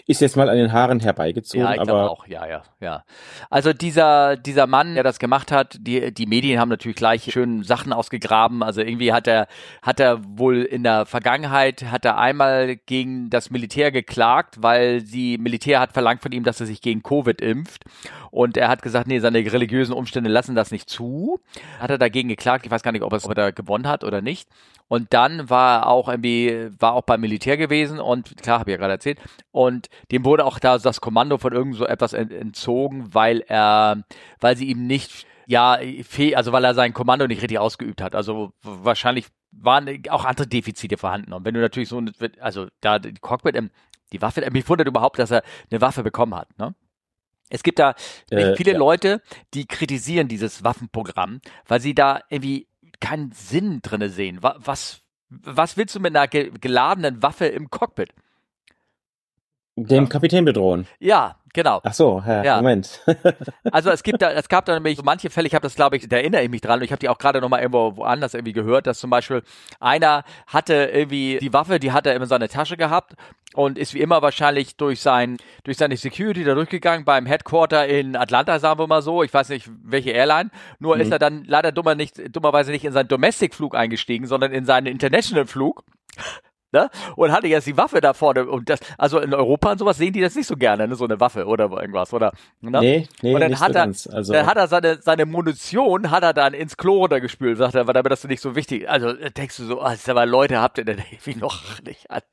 [0.06, 3.04] Ist jetzt mal an den Haaren herbeigezogen, ja, ich aber auch, ja, ja, ja.
[3.50, 7.62] Also dieser dieser Mann, der das gemacht hat, die die Medien haben natürlich gleich schön
[7.62, 8.62] Sachen ausgegraben.
[8.62, 9.46] Also irgendwie hat er
[9.82, 15.38] hat er wohl in der Vergangenheit hat er einmal gegen das Militär geklagt, weil die
[15.38, 17.84] Militär hat verlangt von ihm, dass er sich gegen Covid impft
[18.30, 21.40] und er hat gesagt, nee, seine religiösen Umstände lassen das nicht zu.
[21.80, 22.66] Hat er dagegen geklagt.
[22.66, 24.48] Ich weiß gar nicht, ob er, ob er da gewonnen hat oder nicht.
[24.88, 28.74] Und dann war er auch irgendwie, war auch beim Militär gewesen und klar, habe ich
[28.74, 29.20] ja gerade erzählt.
[29.50, 34.02] Und dem wurde auch da das Kommando von irgend so etwas entzogen, weil er,
[34.40, 35.78] weil sie ihm nicht Ja,
[36.34, 38.14] also weil er sein Kommando nicht richtig ausgeübt hat.
[38.14, 41.32] Also wahrscheinlich waren auch andere Defizite vorhanden.
[41.32, 42.02] Und wenn du natürlich so,
[42.40, 43.56] also da die Cockpit,
[44.12, 46.48] die Waffe, mich wundert überhaupt, dass er eine Waffe bekommen hat.
[46.58, 46.74] Ne?
[47.50, 47.94] Es gibt da
[48.30, 48.78] Äh, viele ja.
[48.78, 49.22] Leute,
[49.54, 52.67] die kritisieren dieses Waffenprogramm, weil sie da irgendwie
[53.00, 54.42] keinen Sinn drinne sehen.
[54.42, 58.12] Wa- Was, was willst du mit einer ge geladenen Waffe im Cockpit?
[59.76, 60.86] Den Kapitän bedrohen.
[60.98, 61.80] Ja, genau.
[61.82, 62.56] Ach so, ja, Ja.
[62.56, 63.00] Moment.
[63.72, 65.96] Also es gibt da, es gab da nämlich so manche Fälle, ich habe das glaube
[65.96, 67.96] ich, da erinnere ich mich dran und ich habe die auch gerade noch mal irgendwo
[67.96, 69.42] woanders irgendwie gehört, dass zum Beispiel
[69.80, 73.14] einer hatte irgendwie die Waffe, die hat er immer in seiner Tasche gehabt
[73.54, 78.16] und ist wie immer wahrscheinlich durch sein, durch seine Security da durchgegangen beim Headquarter in
[78.16, 81.72] Atlanta, sagen wir mal so, ich weiß nicht welche Airline, nur ist er dann leider
[81.72, 85.84] dummer nicht, dummerweise nicht in seinen Domestic-Flug eingestiegen, sondern in seinen International-Flug.
[86.70, 86.90] Ne?
[87.16, 90.12] Und hatte jetzt die Waffe da vorne und das, also in Europa und sowas sehen
[90.12, 90.96] die das nicht so gerne, ne?
[90.96, 92.32] so eine Waffe oder irgendwas, oder?
[92.60, 92.78] Ne?
[92.78, 94.06] Nee, nee, und dann nicht hat so er, ganz.
[94.06, 97.86] Also, dann hat er seine, seine Munition, hat er dann ins Klo runtergespült, sagt er,
[97.86, 98.86] weil damit das nicht so wichtig.
[98.88, 102.24] Also denkst du so, ah, sag mal, Leute, habt ihr denn irgendwie noch nicht alles?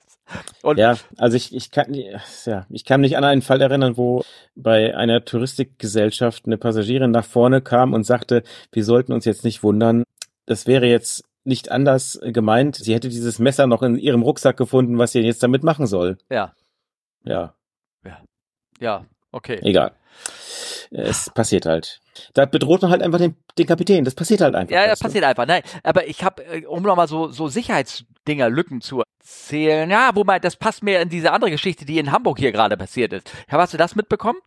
[0.64, 4.24] Und ja, also ich, ich kann, ja, ich kann mich an einen Fall erinnern, wo
[4.56, 9.64] bei einer Touristikgesellschaft eine Passagierin nach vorne kam und sagte, wir sollten uns jetzt nicht
[9.64, 10.04] wundern.
[10.46, 12.76] Das wäre jetzt nicht anders gemeint.
[12.76, 16.18] Sie hätte dieses Messer noch in ihrem Rucksack gefunden, was sie jetzt damit machen soll.
[16.30, 16.54] ja,
[17.24, 17.54] Ja,
[18.80, 19.60] ja, okay.
[19.62, 19.92] egal.
[20.92, 22.00] Es passiert halt.
[22.34, 24.06] Da bedroht man halt einfach den, den Kapitän.
[24.06, 24.74] Das passiert halt einfach.
[24.74, 25.06] Ja, ja, weißt du?
[25.06, 25.46] passiert einfach.
[25.46, 30.24] Nein, aber ich habe, äh, um nochmal so, so Sicherheitsdinger, Lücken zu erzählen, ja, wo
[30.24, 33.32] man, das passt mehr in diese andere Geschichte, die in Hamburg hier gerade passiert ist.
[33.52, 34.40] Ja, hast du das mitbekommen?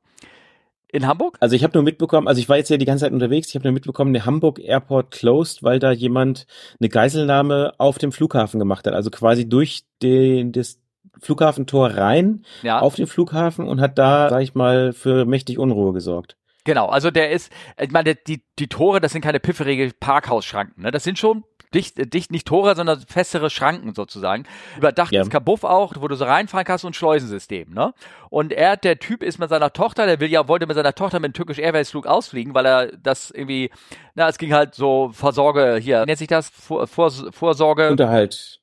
[0.91, 1.37] In Hamburg?
[1.41, 3.55] Also ich habe nur mitbekommen, also ich war jetzt ja die ganze Zeit unterwegs, ich
[3.55, 6.47] habe nur mitbekommen, der Hamburg Airport closed, weil da jemand
[6.81, 8.95] eine Geiselnahme auf dem Flughafen gemacht hat.
[8.95, 10.81] Also quasi durch den, das
[11.21, 12.81] Flughafentor rein Ja.
[12.81, 16.37] auf den Flughafen und hat da, sag ich mal, für mächtig Unruhe gesorgt.
[16.65, 20.91] Genau, also der ist, ich meine, die, die Tore, das sind keine pifferige Parkhausschranken, ne?
[20.91, 21.45] Das sind schon
[21.75, 24.45] dicht, äh, dicht nicht Tore, sondern festere Schranken sozusagen.
[24.77, 25.31] Überdachtes Ja.
[25.31, 27.93] Kabuff auch, wo du so reinfahren kannst und Schleusensystem, ne?
[28.31, 31.21] Und er, der Typ ist mit seiner Tochter, der will ja, wollte mit seiner Tochter
[31.21, 33.71] mit dem Turkish Airways Flug ausfliegen, weil er das irgendwie,
[34.15, 36.49] na, es ging halt so Vorsorge hier, nennt sich das?
[36.51, 37.91] Vor, vor, Vorsorge.
[37.91, 38.61] Unterhalt.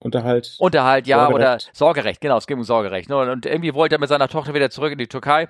[0.00, 0.54] Unterhalt.
[0.58, 1.70] Unterhalt, ja, oder Sorgerecht.
[1.72, 3.08] Sorgerecht, genau, es ging um Sorgerecht.
[3.08, 3.16] Ne?
[3.16, 5.48] Und irgendwie wollte er mit seiner Tochter wieder zurück in die Türkei.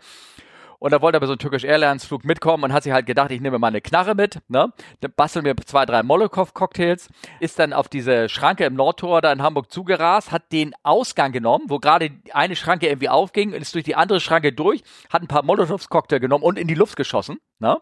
[0.79, 3.07] Und da wollte er bei so einem Turkish Airlines Flug mitkommen und hat sich halt
[3.07, 4.73] gedacht, ich nehme mal eine Knarre mit, ne?
[5.01, 7.09] Dann basteln mir zwei, drei Molokow-Cocktails,
[7.41, 11.65] ist dann auf diese Schranke im Nordtor da in Hamburg zugerast, hat den Ausgang genommen,
[11.69, 15.43] wo gerade eine Schranke irgendwie aufging, ist durch die andere Schranke durch, hat ein paar
[15.45, 17.79] Molotows-Cocktail genommen und in die Luft geschossen, ne?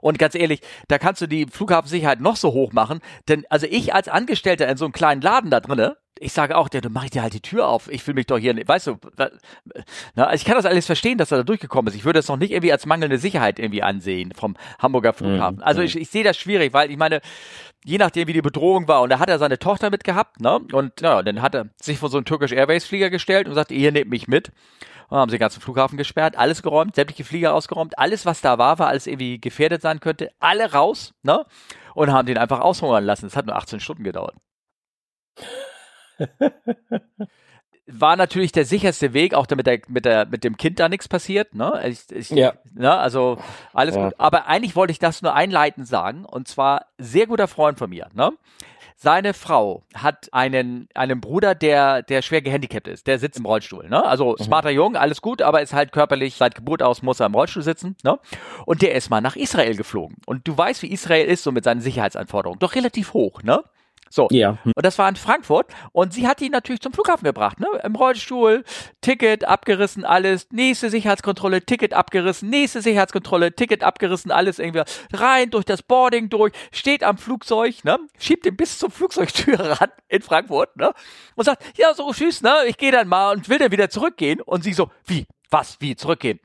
[0.00, 3.94] Und ganz ehrlich, da kannst du die Flughafensicherheit noch so hoch machen, denn also ich
[3.94, 7.04] als Angestellter in so einem kleinen Laden da drinne, ich sage auch, ja, dann mach
[7.04, 7.90] ich dir halt die Tür auf.
[7.90, 8.96] Ich will mich doch hier, weißt du,
[10.14, 11.96] na, also ich kann das alles verstehen, dass er da durchgekommen ist.
[11.96, 15.56] Ich würde es noch nicht irgendwie als mangelnde Sicherheit irgendwie ansehen vom Hamburger Flughafen.
[15.56, 17.20] Mhm, Also ich, ich sehe das schwierig, weil ich meine,
[17.84, 20.60] je nachdem wie die Bedrohung war und da hat er seine Tochter mitgehabt, ne?
[20.72, 23.72] Und ja, dann hat er sich vor so einen Turkish Airways Flieger gestellt und sagt,
[23.72, 24.52] ihr nehmt mich mit.
[25.12, 28.56] Und haben sie den ganzen Flughafen gesperrt, alles geräumt, sämtliche Flieger ausgeräumt, alles, was da
[28.56, 31.44] war, war alles irgendwie gefährdet sein könnte, alle raus, ne?
[31.92, 33.26] Und haben den einfach aushungern lassen.
[33.26, 34.34] Es hat nur 18 Stunden gedauert.
[37.86, 41.08] War natürlich der sicherste Weg, auch damit der, mit, der, mit dem Kind da nichts
[41.08, 41.82] passiert, ne?
[41.86, 42.54] Ich, ich, Ja.
[42.72, 42.96] ne?
[42.96, 43.38] Also
[43.74, 44.04] alles Ja.
[44.04, 44.14] gut.
[44.18, 46.24] Aber eigentlich wollte ich das nur einleitend sagen.
[46.24, 48.32] Und zwar sehr guter Freund von mir, ne?
[49.02, 53.08] Seine Frau hat einen, einen Bruder, der, der schwer gehandicapt ist.
[53.08, 54.04] Der sitzt im Rollstuhl, ne?
[54.04, 57.34] Also smarter Jung, alles gut, aber ist halt körperlich, seit Geburt aus muss er im
[57.34, 58.20] Rollstuhl sitzen, ne?
[58.64, 60.18] Und der ist mal nach Israel geflogen.
[60.24, 62.60] Und du weißt, wie Israel ist, so mit seinen Sicherheitsanforderungen.
[62.60, 63.64] Doch relativ hoch, ne?
[64.12, 64.28] So.
[64.30, 64.58] Ja.
[64.62, 64.72] Hm.
[64.76, 65.72] Und das war in Frankfurt.
[65.92, 67.66] Und sie hat ihn natürlich zum Flughafen gebracht, ne?
[67.82, 68.62] Im Rollstuhl,
[69.00, 70.48] Ticket abgerissen, alles.
[70.50, 74.82] Nächste Sicherheitskontrolle, Ticket abgerissen, nächste Sicherheitskontrolle, Ticket abgerissen, alles irgendwie
[75.14, 77.98] rein durch das Boarding durch, steht am Flugzeug, ne?
[78.18, 80.92] Schiebt ihn bis zur Flugzeugtür ran in Frankfurt, ne?
[81.34, 82.54] Und sagt, ja, so, tschüss, ne?
[82.66, 84.42] Ich gehe dann mal und will dann wieder zurückgehen.
[84.42, 85.26] Und sie so, wie?
[85.50, 85.80] Was?
[85.80, 85.96] Wie?
[85.96, 86.38] Zurückgehen?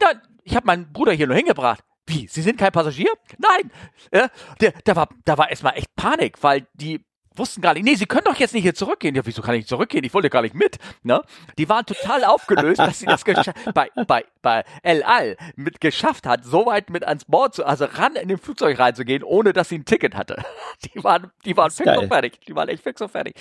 [0.00, 0.12] Ja,
[0.44, 1.82] ich habe meinen Bruder hier nur hingebracht.
[2.08, 2.26] Wie?
[2.26, 3.12] Sie sind kein Passagier?
[3.36, 3.70] Nein.
[4.12, 7.04] Ja, der, da war, da war erstmal echt Panik, weil die
[7.38, 9.14] wussten gar nicht, nee, sie können doch jetzt nicht hier zurückgehen.
[9.14, 10.04] Ja, wieso kann ich zurückgehen?
[10.04, 10.78] Ich wollte gar nicht mit.
[11.02, 11.22] Ne?
[11.56, 13.24] Die waren total aufgelöst, dass sie das
[13.74, 17.84] bei, bei, bei El Al mit geschafft hat, so weit mit ans Bord zu, also
[17.86, 20.42] ran in den Flugzeug reinzugehen, ohne dass sie ein Ticket hatte.
[20.94, 22.40] Die waren, die waren fix und fertig.
[22.46, 23.34] Die waren echt fix und fertig.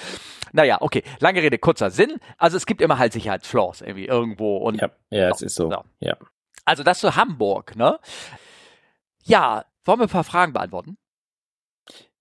[0.53, 1.03] Naja, okay.
[1.19, 2.17] Lange Rede, kurzer Sinn.
[2.37, 5.69] Also es gibt immer halt Sicherheitsflaws irgendwie irgendwo und Ja, ja, es ist so.
[5.69, 5.83] So.
[5.99, 6.17] Ja.
[6.65, 7.99] also das zu Hamburg, ne?
[9.23, 10.97] Ja, wollen wir ein paar Fragen beantworten?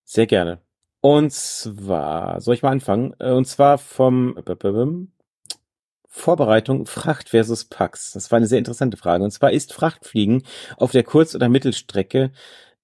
[0.04, 0.60] Sehr gerne.
[1.00, 3.14] Und zwar, soll ich mal anfangen?
[3.18, 4.38] Äh, Und zwar vom
[6.08, 8.12] Vorbereitung Fracht versus Pax?
[8.12, 9.22] Das war eine sehr interessante Frage.
[9.22, 10.44] Und zwar ist Frachtfliegen
[10.78, 12.32] auf der Kurz- oder Mittelstrecke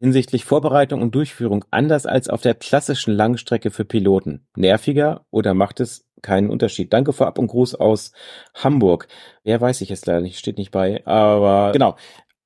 [0.03, 4.47] hinsichtlich Vorbereitung und Durchführung anders als auf der klassischen Langstrecke für Piloten?
[4.57, 6.93] Nerviger oder macht es keinen Unterschied?
[6.93, 8.13] Danke vorab und Gruß aus
[8.55, 9.07] Hamburg.
[9.45, 11.97] Wer weiß ich jetzt leider nicht, steht nicht bei, aber genau.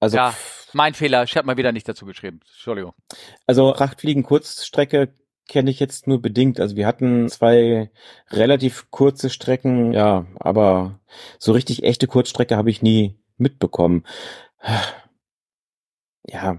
[0.00, 0.35] Also, ja,
[0.74, 1.22] mein Fehler.
[1.24, 2.40] Ich habe mal wieder nicht dazu geschrieben.
[2.44, 2.92] Entschuldigung.
[3.46, 5.14] Also Frachtfliegen Kurzstrecke
[5.48, 6.61] kenne ich jetzt nur bedingt.
[6.61, 7.90] Also wir hatten zwei
[8.30, 11.00] relativ kurze Strecken, ja, aber
[11.38, 14.04] so richtig echte Kurzstrecke habe ich nie mitbekommen.
[16.28, 16.59] Ja,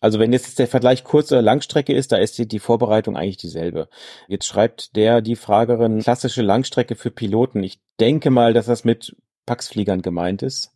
[0.00, 3.88] also wenn jetzt der Vergleich Kurz- oder Langstrecke ist, da ist die Vorbereitung eigentlich dieselbe.
[4.28, 7.62] Jetzt schreibt der, die Fragerin, klassische Langstrecke für Piloten.
[7.64, 10.72] Ich denke mal, dass das mit Paxfliegern gemeint ist.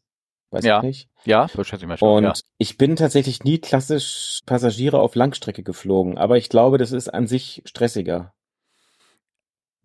[0.53, 0.79] Weiß Ja.
[0.79, 1.09] ich nicht.
[1.25, 2.19] Ja, so schätze ich mal schon.
[2.19, 2.33] Und ja.
[2.59, 7.27] ich bin tatsächlich nie klassisch Passagiere auf Langstrecke geflogen, aber ich glaube, das ist an
[7.27, 8.35] sich stressiger.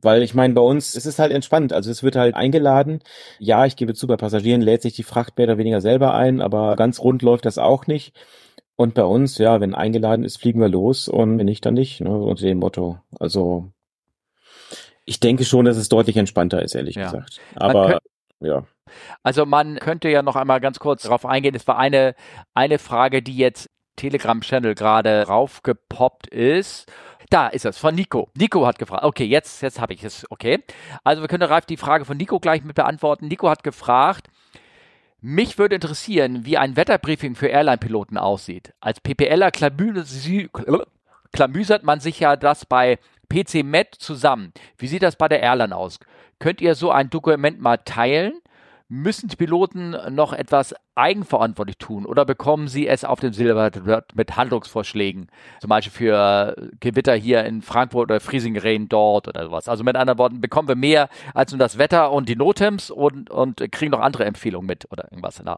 [0.01, 1.73] Weil ich meine, bei uns, es ist halt entspannt.
[1.73, 2.99] Also es wird halt eingeladen.
[3.39, 6.39] Ja, ich gebe zu, bei Passagieren lädt sich die Fracht mehr oder weniger selber ein,
[6.39, 8.13] aber ganz rund läuft das auch nicht.
[8.75, 11.99] Und bei uns, ja, wenn eingeladen ist, fliegen wir los und wenn nicht, dann nicht,
[12.01, 12.99] ne, unter dem Motto.
[13.19, 13.71] Also
[15.06, 17.06] ich denke schon, dass es deutlich entspannter ist, ehrlich Ja.
[17.06, 17.39] gesagt.
[17.56, 17.99] Aber
[18.39, 18.67] ja.
[19.23, 21.56] Also man könnte ja noch einmal ganz kurz darauf eingehen.
[21.56, 22.15] Es war eine,
[22.54, 26.91] eine Frage, die jetzt Telegram-Channel gerade raufgepoppt ist.
[27.30, 28.30] Da ist es, von Nico.
[28.36, 29.04] Nico hat gefragt.
[29.04, 30.26] Okay, jetzt, jetzt habe ich es.
[30.30, 30.63] Okay.
[31.04, 33.28] Also wir können Ralf die Frage von Nico gleich mit beantworten.
[33.28, 34.28] Nico hat gefragt,
[35.19, 38.73] mich würde interessieren, wie ein Wetterbriefing für Airline-Piloten aussieht.
[38.80, 39.52] Als PPLer
[41.32, 44.54] klamüsert man sich ja das bei PC Met zusammen.
[44.78, 46.00] Wie sieht das bei der Airline aus?
[46.39, 48.39] Könnt ihr so ein Dokument mal teilen?
[48.89, 54.38] Müssen die Piloten noch etwas eigenverantwortlich tun oder bekommen sie es auf dem Silberblatt mit
[54.38, 55.28] Handlungsvorschlägen?
[55.60, 59.67] Zum Beispiel für Gewitter hier in Frankfurt oder Friesingerain dort oder sowas.
[59.67, 63.30] Also mit anderen Worten, bekommen wir mehr als nur das Wetter und die Notems und,
[63.30, 65.50] und kriegen noch andere Empfehlungen mit oder irgendwas in.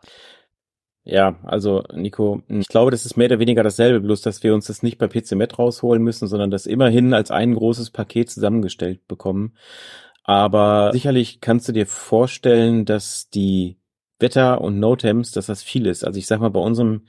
[1.04, 4.68] Ja, also Nico, ich glaube, das ist mehr oder weniger dasselbe, bloß dass wir uns
[4.68, 9.08] das nicht bei PC Met rausholen müssen, sondern das immerhin als ein großes Paket zusammengestellt
[9.08, 9.54] bekommen.
[10.30, 13.80] Aber sicherlich kannst du dir vorstellen, dass die
[14.20, 16.04] Wetter- und Notems, dass das viel ist.
[16.04, 17.08] Also ich sag mal, bei unserem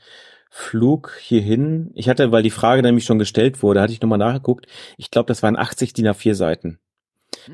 [0.49, 4.69] Flug hierhin, ich hatte, weil die Frage nämlich schon gestellt wurde, hatte ich nochmal nachgeguckt,
[4.97, 6.79] ich glaube, das waren 80 DIN A4 Seiten.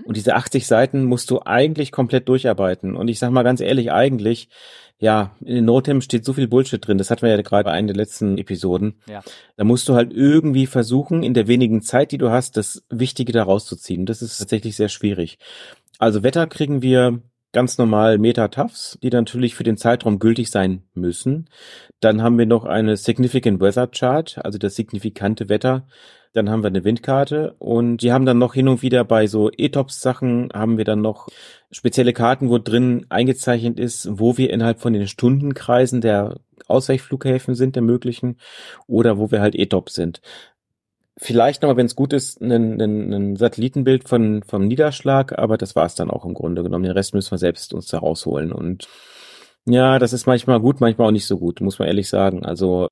[0.05, 2.97] Und diese 80 Seiten musst du eigentlich komplett durcharbeiten.
[2.97, 4.49] Und ich sag mal ganz ehrlich, eigentlich,
[4.99, 6.99] ja, in den Notems steht so viel Bullshit drin.
[6.99, 9.01] Das hatten wir ja gerade bei einer der letzten Episoden.
[9.09, 9.23] Ja.
[9.57, 13.33] Da musst du halt irgendwie versuchen, in der wenigen Zeit, die du hast, das Wichtige
[13.33, 14.07] da rauszuziehen.
[14.07, 15.39] Das ist tatsächlich sehr schwierig.
[15.99, 17.21] Also Wetter kriegen wir
[17.53, 21.49] ganz normal Meta-Tafs, die natürlich für den Zeitraum gültig sein müssen.
[22.01, 25.87] Dann haben wir noch eine Significant Weather Chart, also das signifikante Wetter.
[26.37, 29.51] Dann haben wir eine Windkarte und die haben dann noch hin und wieder bei so
[29.51, 31.29] ETOPS-Sachen haben wir dann noch
[31.71, 37.75] spezielle Karten, wo drin eingezeichnet ist, wo wir innerhalb von den Stundenkreisen der Ausweichflughäfen sind,
[37.75, 38.37] der möglichen,
[38.87, 40.21] oder wo wir halt ETOPS sind.
[41.17, 45.75] Vielleicht nochmal, wenn es gut ist, ein, ein, ein Satellitenbild von, vom Niederschlag, aber das
[45.75, 46.85] war es dann auch im Grunde genommen.
[46.85, 48.53] Den Rest müssen wir selbst uns da rausholen.
[48.53, 48.89] Und
[49.65, 52.45] ja, das ist manchmal gut, manchmal auch nicht so gut, muss man ehrlich sagen.
[52.45, 52.89] Also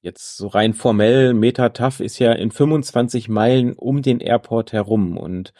[0.00, 5.16] jetzt so rein formell, MetaTAF ist ja in 25 Meilen um den Airport herum.
[5.16, 5.52] Und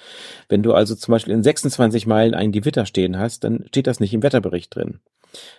[0.48, 4.00] wenn du also zum Beispiel in 26 Meilen ein Gewitter stehen hast, dann steht das
[4.00, 5.00] nicht im Wetterbericht drin.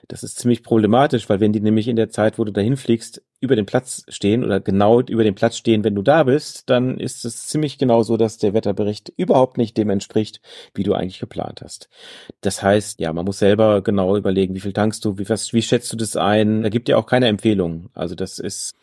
[0.08, 3.22] Das ist ziemlich problematisch, weil wenn die nämlich in der Zeit, wo du dahin fliegst,
[3.42, 7.00] über den Platz stehen oder genau über den Platz stehen, wenn du da bist, dann
[7.00, 10.42] ist es ziemlich genau so, dass der Wetterbericht überhaupt nicht dem entspricht,
[10.74, 11.90] wie du eigentlich geplant hast.
[12.42, 15.62] Das heißt, ja, man muss selber genau überlegen, wie viel tankst du, wie, was, wie
[15.62, 16.64] schätzt du das ein?
[16.64, 17.90] Da gibt ja auch keine Empfehlung.
[17.94, 18.76] Also das ist,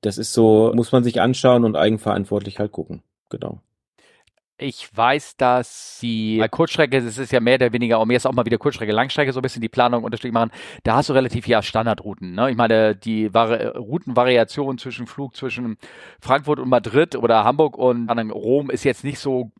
[0.00, 3.02] das ist so, muss man sich anschauen und eigenverantwortlich halt gucken.
[3.28, 3.60] Genau.
[4.58, 8.44] Ich weiß, dass die Kurzstrecke, das ist ja mehr oder weniger, um jetzt auch mal
[8.44, 10.52] wieder Kurzstrecke, Langstrecke so ein bisschen die Planung unterschiedlich machen,
[10.84, 12.34] da hast du relativ ja Standardrouten.
[12.34, 12.50] Ne?
[12.50, 15.78] Ich meine, die Vari Routenvariation zwischen Flug zwischen
[16.20, 19.50] Frankfurt und Madrid oder Hamburg und Rom ist jetzt nicht so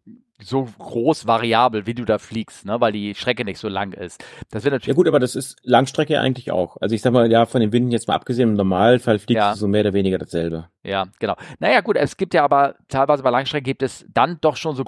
[0.44, 2.80] so groß variabel, wie du da fliegst, ne?
[2.80, 4.22] weil die Strecke nicht so lang ist.
[4.50, 6.76] Das wird Ja natürlich gut, aber das ist Langstrecke eigentlich auch.
[6.80, 9.52] Also ich sag mal, ja, von den Winden jetzt mal abgesehen, im Normalfall fliegst Ja.
[9.52, 10.68] du so mehr oder weniger dasselbe.
[10.84, 11.36] Ja, genau.
[11.60, 14.82] Naja, gut, es gibt ja aber teilweise bei Langstrecken gibt es dann doch schon so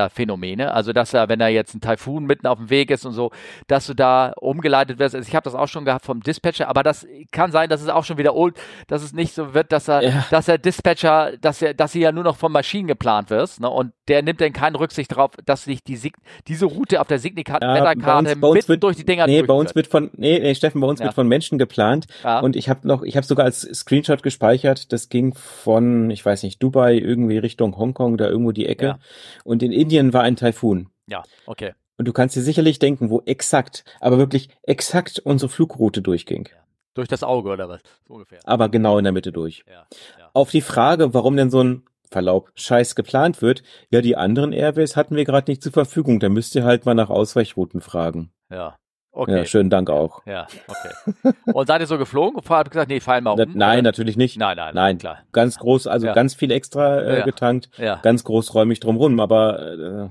[0.00, 0.72] Großwetterphänomene.
[0.72, 3.30] Also, dass da, wenn da jetzt ein Taifun mitten auf dem Weg ist und so,
[3.66, 5.14] dass du da umgeleitet wirst.
[5.14, 7.88] Also ich habe das auch schon gehabt vom Dispatcher, aber das kann sein, dass es
[7.88, 10.26] auch schon wieder old, dass es nicht so wird, dass er, Ja.
[10.30, 13.68] dass der Dispatcher, dass er, dass sie ja nur noch von Maschinen geplant wirst, ne?
[13.68, 16.12] Und der nimmt dann keine Rücksicht darauf, dass sich die Sig
[16.48, 20.10] diese Route auf der signifikanten Ja, wird- durch die Dinger Nee, bei uns wird von,
[20.16, 21.06] nee, nee, Steffen, bei uns Ja.
[21.06, 22.06] wird von Menschen geplant.
[22.24, 22.40] Ja.
[22.40, 26.42] Und ich habe noch, ich habe sogar als Screenshot gespeichert, das ging von, ich weiß
[26.42, 28.98] nicht, Dubai irgendwie Richtung Hongkong, da irgendwo die Ecke.
[29.44, 30.88] Und in Indien war ein Taifun.
[31.06, 31.72] Ja, okay.
[31.96, 36.48] Und du kannst dir sicherlich denken, wo exakt, aber wirklich exakt unsere Flugroute durchging.
[36.94, 37.80] Durch das Auge oder was?
[38.08, 38.40] So ungefähr.
[38.44, 39.62] Aber genau in der Mitte durch.
[39.68, 39.86] Ja,
[40.18, 40.30] ja.
[40.32, 44.96] Auf die Frage, warum denn so ein Verlaub Scheiß geplant wird, ja, die anderen Airways
[44.96, 46.20] hatten wir gerade nicht zur Verfügung.
[46.20, 48.32] Da müsst ihr halt mal nach Ausweichrouten fragen.
[48.50, 48.76] Ja.
[49.12, 49.38] Okay.
[49.38, 50.24] Ja, schönen Dank auch.
[50.24, 51.32] Ja, okay.
[51.52, 52.36] Und seid ihr so geflogen?
[52.38, 53.40] Und habt gesagt, nee, fallen wir um?
[53.54, 54.38] nein, natürlich nicht.
[54.38, 55.18] Nein, nein, Nein, klar.
[55.32, 56.12] Ganz groß, also Ja.
[56.12, 57.24] ganz viel extra äh, Ja.
[57.24, 57.96] getankt, Ja.
[58.02, 59.58] ganz großräumig drumrum, aber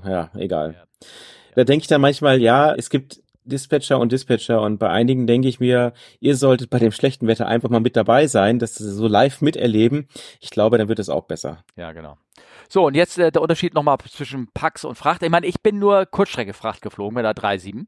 [0.04, 0.74] äh, ja, egal.
[0.74, 1.06] Ja.
[1.54, 5.48] Da denke ich dann manchmal, ja, es gibt Dispatcher und Dispatcher und bei einigen denke
[5.48, 9.06] ich mir, ihr solltet bei dem schlechten Wetter einfach mal mit dabei sein, das so
[9.06, 10.08] live miterleben.
[10.40, 11.64] Ich glaube, dann wird es auch besser.
[11.76, 12.16] Ja, genau.
[12.68, 15.22] So, und jetzt äh, der Unterschied nochmal zwischen Pax und Fracht.
[15.22, 17.86] Ich meine, ich bin nur Kurzstrecke-Fracht geflogen mit der 3.7.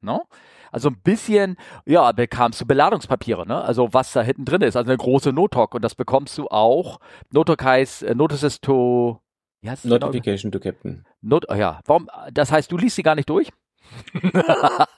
[0.00, 0.24] No?
[0.70, 3.62] Also ein bisschen, ja, bekamst du Beladungspapiere, ne?
[3.62, 5.74] Also was da hinten drin ist, also eine große Notok.
[5.74, 6.98] Und das bekommst du auch.
[7.32, 9.20] Notok heißt äh, Notices to
[9.62, 9.98] genau?
[9.98, 11.04] Notification to Captain.
[11.22, 12.10] Not, oh ja, warum?
[12.32, 13.50] Das heißt, du liest sie gar nicht durch?
[14.32, 14.88] ハハハハ!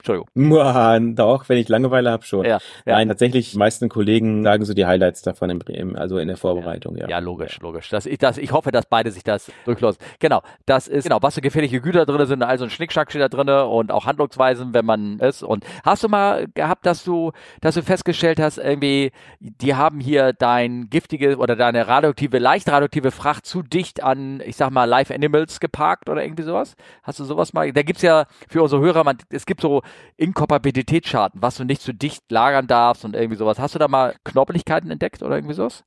[0.00, 0.28] Entschuldigung.
[0.32, 2.46] Muah, doch, wenn ich Langeweile habe schon.
[2.46, 2.94] Ja, ja.
[2.94, 6.38] Nein, tatsächlich, die meisten Kollegen sagen so die Highlights davon im, im also in der
[6.38, 7.06] Vorbereitung, ja.
[7.06, 7.90] Ja, logisch, logisch.
[7.90, 10.00] Das, ich, das, ich hoffe, dass beide sich das durchlosen.
[10.18, 13.28] Genau, das ist, genau, was für gefährliche Güter drin sind, also ein Schnickschnack steht da
[13.28, 15.42] drin und auch Handlungsweisen, wenn man ist.
[15.42, 20.32] Und hast du mal gehabt, dass du, dass du festgestellt hast, irgendwie, die haben hier
[20.32, 25.10] dein giftige oder deine radioaktive, leicht radioaktive Fracht zu dicht an, ich sag mal, Live
[25.10, 26.74] Animals geparkt oder irgendwie sowas?
[27.02, 27.70] Hast du sowas mal?
[27.70, 29.82] Da gibt's ja für unsere Hörer, man, es gibt so
[30.16, 33.58] Inkompatibilitätscharten, was du nicht zu dicht lagern darfst und irgendwie sowas.
[33.58, 35.84] Hast du da mal Knorpeligkeiten entdeckt oder irgendwie sowas?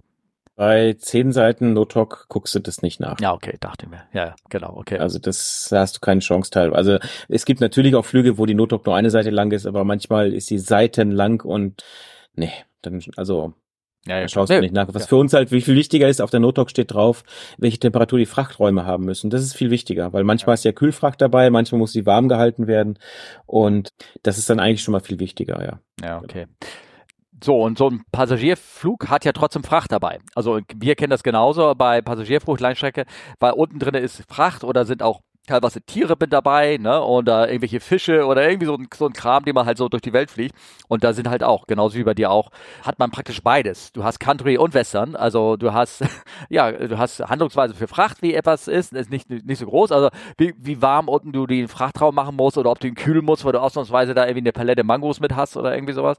[0.55, 3.19] Bei zehn Seiten Notok guckst du das nicht nach.
[3.19, 4.03] Ja, okay, dachte mir.
[4.13, 4.99] Ja, ja, genau, okay.
[4.99, 6.73] Also das da hast du keine Chance teil.
[6.75, 9.83] Also es gibt natürlich auch Flüge, wo die Notok nur eine Seite lang ist, aber
[9.83, 11.83] manchmal ist sie seitenlang und
[12.35, 12.51] nee,
[12.83, 13.53] dann also
[14.05, 14.87] ja, ja, schaust du nicht nach.
[14.93, 15.07] Was ja.
[15.07, 17.23] für uns halt wie viel wichtiger ist, auf der Notok steht drauf,
[17.57, 19.29] welche Temperatur die Frachträume haben müssen.
[19.29, 22.67] Das ist viel wichtiger, weil manchmal ist ja Kühlfracht dabei, manchmal muss sie warm gehalten
[22.67, 22.99] werden
[23.45, 25.79] und das ist dann eigentlich schon mal viel wichtiger, ja.
[26.03, 26.47] Ja, okay.
[27.43, 30.19] So, und so ein Passagierflug hat ja trotzdem Fracht dabei.
[30.33, 33.05] Also wir kennen das genauso bei Passagierflug, Langstrecke,
[33.39, 37.79] weil unten drin ist Fracht oder sind auch teilweise Tiere mit dabei, ne, oder irgendwelche
[37.79, 40.31] Fische oder irgendwie so ein, so ein Kram, den man halt so durch die Welt
[40.31, 40.55] fliegt.
[40.87, 42.49] Und da sind halt auch, genauso wie bei dir auch,
[42.83, 43.91] hat man praktisch beides.
[43.91, 46.03] Du hast Country und Western, also du hast,
[46.49, 50.09] ja, du hast Handlungsweise für Fracht, wie etwas ist, ist nicht, nicht so groß, also
[50.37, 53.43] wie, wie warm unten du den Frachtraum machen musst oder ob du ihn kühlen musst,
[53.43, 56.17] weil du ausnahmsweise da irgendwie eine Palette Mangos mit hast oder irgendwie sowas.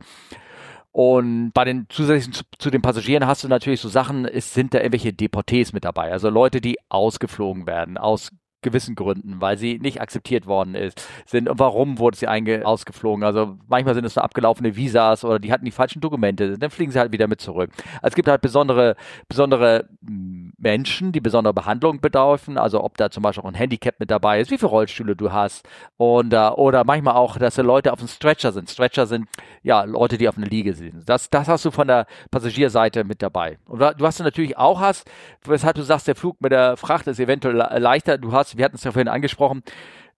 [0.93, 4.75] Und bei den zusätzlichen zu, zu den Passagieren hast du natürlich so Sachen, es sind
[4.75, 6.13] da irgendwelche Deportés mit dabei.
[6.13, 8.31] Also Leute, die ausgeflogen werden aus
[8.65, 13.23] gewissen Gründen, weil sie nicht akzeptiert worden ist, sind und warum wurde sie einge ausgeflogen.
[13.23, 16.91] Also manchmal sind es nur abgelaufene Visas oder die hatten die falschen Dokumente, dann fliegen
[16.91, 17.71] sie halt wieder mit zurück.
[18.03, 18.97] Also es gibt halt besondere,
[19.29, 24.01] besondere mm, Menschen, die besondere Behandlung bedürfen, also ob da zum Beispiel auch ein Handicap
[24.01, 27.63] mit dabei ist, wie viele Rollstühle du hast und äh, oder manchmal auch, dass da
[27.63, 28.71] Leute auf dem Stretcher sind.
[28.71, 29.29] Stretcher sind
[29.63, 31.09] ja Leute, die auf einer Liege sind.
[31.09, 33.59] Das, das hast du von der Passagierseite mit dabei.
[33.67, 35.09] Und du hast natürlich auch hast,
[35.45, 38.19] weshalb du sagst, der Flug mit der Fracht ist eventuell le- leichter.
[38.19, 39.63] Du hast, wir hatten es ja vorhin angesprochen,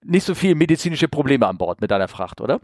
[0.04, 2.60] nicht so viel medizinische Probleme an Bord mit deiner Fracht, oder?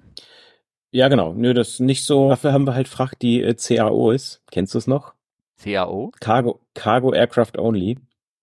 [0.92, 1.32] Ja, genau.
[1.32, 2.28] Nö, das ist nicht so.
[2.28, 4.42] Dafür haben wir halt Fracht, die äh, CAO ist.
[4.50, 5.14] Kennst du es noch?
[5.62, 6.12] CAO?
[6.20, 7.98] Cargo, Cargo Aircraft Only.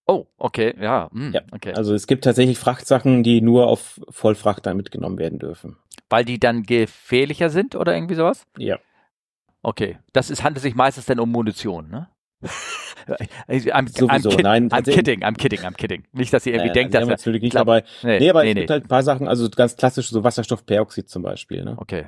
[0.07, 1.73] Oh, okay, ja, hm, Ja, okay.
[1.73, 5.77] Also es gibt tatsächlich Frachtsachen, die nur auf Vollfrachter mitgenommen werden dürfen.
[6.09, 8.47] Weil die dann gefährlicher sind oder irgendwie sowas?
[8.57, 8.79] Ja.
[9.61, 12.09] Okay, das ist, handelt sich meistens dann um Munition, ne?
[13.47, 16.05] I'm, Sowieso, I'm, kid, nein, I'm kidding, I'm kidding, I'm kidding.
[16.13, 17.83] Nicht, dass ihr irgendwie Naja, denkt, also dass natürlich nicht dabei.
[18.03, 18.61] Nee, Nee, aber nee, es nee.
[18.61, 21.63] gibt halt ein paar Sachen, also ganz klassisch, so Wasserstoffperoxid zum Beispiel.
[21.63, 21.75] Ne?
[21.77, 22.05] Okay.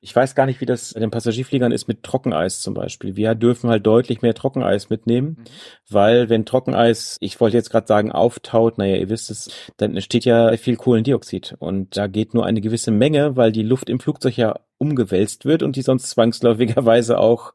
[0.00, 3.16] Ich weiß gar nicht, wie das bei den Passagierfliegern ist mit Trockeneis zum Beispiel.
[3.16, 5.44] Wir dürfen halt deutlich mehr Trockeneis mitnehmen, Mhm.
[5.90, 10.24] weil wenn Trockeneis, ich wollte jetzt gerade sagen, auftaut, naja, ihr wisst es, dann entsteht
[10.24, 14.36] ja viel Kohlendioxid und da geht nur eine gewisse Menge, weil die Luft im Flugzeug
[14.36, 17.54] ja umgewälzt wird und die sonst zwangsläufigerweise auch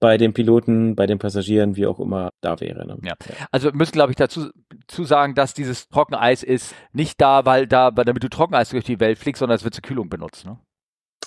[0.00, 2.86] bei den Piloten, bei den Passagieren, wie auch immer, da wäre.
[2.86, 2.98] Ne?
[3.04, 3.14] Ja.
[3.50, 4.50] Also wir müssen, glaube ich, dazu
[4.86, 9.00] zu sagen, dass dieses Trockeneis ist nicht da, weil da, damit du Trockeneis durch die
[9.00, 10.44] Welt fliegst, sondern es wird zur Kühlung benutzt.
[10.46, 10.58] Ne?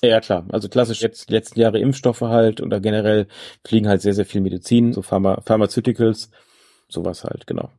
[0.02, 0.46] Ja, klar.
[0.52, 3.28] Also klassisch jetzt letzten Jahre Impfstoffe halt oder generell
[3.66, 6.30] fliegen halt sehr, sehr viel Medizin, so Pharma Pharmaceuticals,
[6.88, 7.72] sowas halt, genau.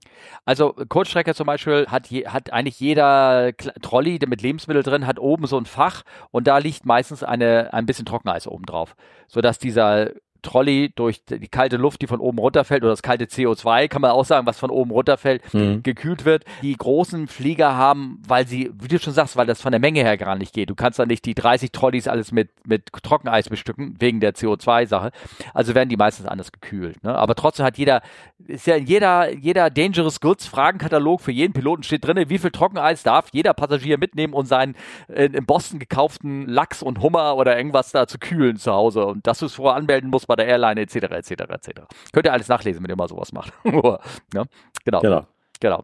[0.44, 3.52] Also Kurzstrecke zum Beispiel hat, je, hat eigentlich jeder
[3.83, 7.87] Trolley mit Lebensmittel drin, hat oben so ein Fach und da liegt meistens eine, ein
[7.87, 8.96] bisschen Trockeneis oben drauf,
[9.28, 10.11] sodass dieser
[10.42, 14.11] Trolley durch die kalte Luft, die von oben runterfällt, oder das kalte CO2, kann man
[14.12, 15.83] auch sagen, was von oben runterfällt, Mhm.
[15.83, 16.44] gekühlt wird.
[16.62, 20.01] Die großen Flieger haben, weil sie, wie du schon sagst, weil das von der Menge
[20.01, 20.70] her gar nicht geht.
[20.70, 25.11] Du kannst da nicht die 30 Trolleys alles mit, mit Trockeneis bestücken, wegen der CO2-Sache.
[25.55, 27.03] Also werden die meistens anders gekühlt.
[27.03, 27.14] Ne?
[27.16, 28.03] Aber trotzdem hat jeder,
[28.47, 32.51] ist ja in jeder, jeder Dangerous Goods Fragenkatalog für jeden Piloten steht drinne, wie viel
[32.51, 34.74] Trockeneis darf jeder Passagier mitnehmen und seinen
[35.09, 39.26] äh, in Boston gekauften Lachs und Hummer oder irgendwas da zu kühlen zu Hause und
[39.26, 40.95] dass du es vorher anmelden musst bei der Airline etc.
[40.97, 41.31] etc.
[41.31, 41.70] etc.
[42.12, 43.53] Könnt ihr alles nachlesen, wenn ihr mal sowas macht.
[43.64, 44.45] ne?
[44.85, 45.01] Genau.
[45.01, 45.26] Genau.
[45.61, 45.83] Genau.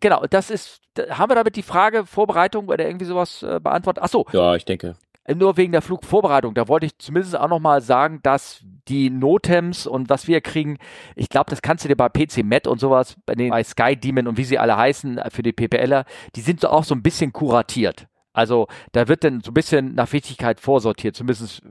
[0.00, 4.02] Genau, das ist, haben wir damit die Frage Vorbereitung oder irgendwie sowas äh, beantwortet?
[4.04, 4.96] Ach so, Ja, ich denke.
[5.34, 10.10] nur wegen der Flugvorbereitung, da wollte ich zumindest auch nochmal sagen, dass die Notems und
[10.10, 10.76] was wir kriegen,
[11.14, 13.96] ich glaube, das kannst du dir bei PC Met und sowas, bei, den, bei Sky
[13.96, 16.94] Demon und wie sie alle heißen, äh, für die PPLer, die sind so auch so
[16.94, 18.08] ein bisschen kuratiert.
[18.34, 21.62] Also da wird dann so ein bisschen nach Wichtigkeit vorsortiert, zumindest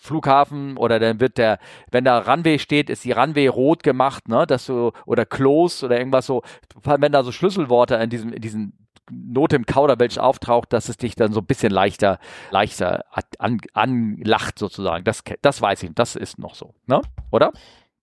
[0.00, 1.58] Flughafen oder dann wird der,
[1.90, 5.98] wenn da Runway steht, ist die Runway rot gemacht, ne, dass du, oder close oder
[5.98, 6.42] irgendwas so,
[6.84, 11.16] wenn da so Schlüsselworte in diesem, in diesen Note im Kauderwelsch auftaucht, dass es dich
[11.16, 12.18] dann so ein bisschen leichter,
[12.50, 13.04] leichter
[13.38, 15.04] an, anlacht sozusagen.
[15.04, 17.02] Das, das weiß ich, das ist noch so, ne?
[17.30, 17.52] Oder?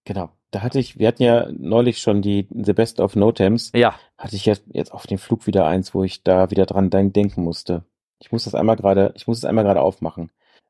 [0.05, 0.29] Genau.
[0.51, 3.71] Da hatte ich, wir hatten ja neulich schon die The Best of Notems.
[3.73, 3.95] Ja.
[4.17, 7.13] Hatte ich jetzt, jetzt auf dem Flug wieder eins, wo ich da wieder dran denk-
[7.13, 7.83] denken musste.
[8.19, 10.29] Ich muss das einmal gerade, ich muss es einmal gerade aufmachen.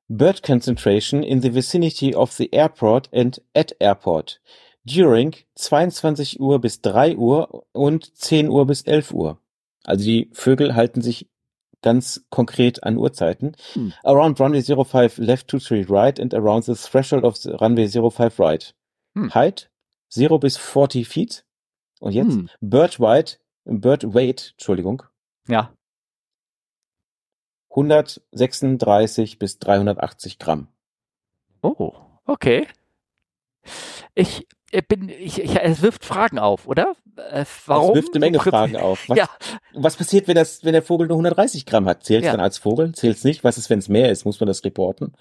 [0.09, 4.39] Bird concentration in the vicinity of the airport and at airport
[4.85, 9.41] during 22 Uhr bis 3 Uhr und 10 Uhr bis 11 Uhr.
[9.83, 11.29] Also die Vögel halten sich
[11.81, 13.55] ganz konkret an Uhrzeiten.
[13.73, 13.93] Hm.
[14.03, 18.73] Around runway 05 left 23 right and around the threshold of the runway 05 right.
[19.13, 19.33] Hm.
[19.33, 19.69] Height
[20.15, 21.45] 0 bis 40 feet.
[21.99, 22.49] Und jetzt Hm.
[22.61, 25.03] Bird weight, Bird weight, Entschuldigung,
[25.47, 25.73] Ja.
[27.69, 30.67] 136 bis 380 Gramm.
[31.61, 31.93] Oh,
[32.25, 32.67] okay.
[34.15, 36.95] Ich, ich bin, ich, ich, es wirft Fragen auf, oder?
[37.31, 37.93] Äh, warum?
[37.93, 39.07] Das wirft eine Menge Fragen auf.
[39.09, 39.29] Was, Ja.
[39.73, 42.03] was passiert, wenn das, wenn der Vogel nur 130 Gramm hat?
[42.03, 42.31] Zählt es Ja.
[42.33, 42.93] dann als Vogel?
[42.93, 43.43] Zählt es nicht?
[43.43, 44.25] Was ist, wenn es mehr ist?
[44.25, 45.13] Muss man das reporten?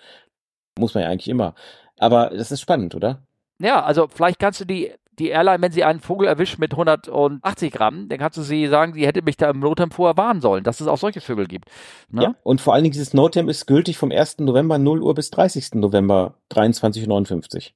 [0.78, 1.54] Muss man ja eigentlich immer.
[1.98, 3.22] Aber das ist spannend, oder?
[3.58, 7.72] Ja, also vielleicht kannst du die, die Airline, wenn sie einen Vogel erwischt mit 180
[7.72, 10.64] Gramm, dann kannst du sie sagen, sie hätte mich da im Notem vorher warnen sollen,
[10.64, 11.68] dass es auch solche Vögel gibt.
[12.10, 12.22] Ne?
[12.22, 12.34] Ja.
[12.42, 14.38] Und vor allen Dingen dieses Notem ist gültig vom 1.
[14.38, 15.74] November 0 Uhr bis 30.
[15.74, 17.72] November 23.59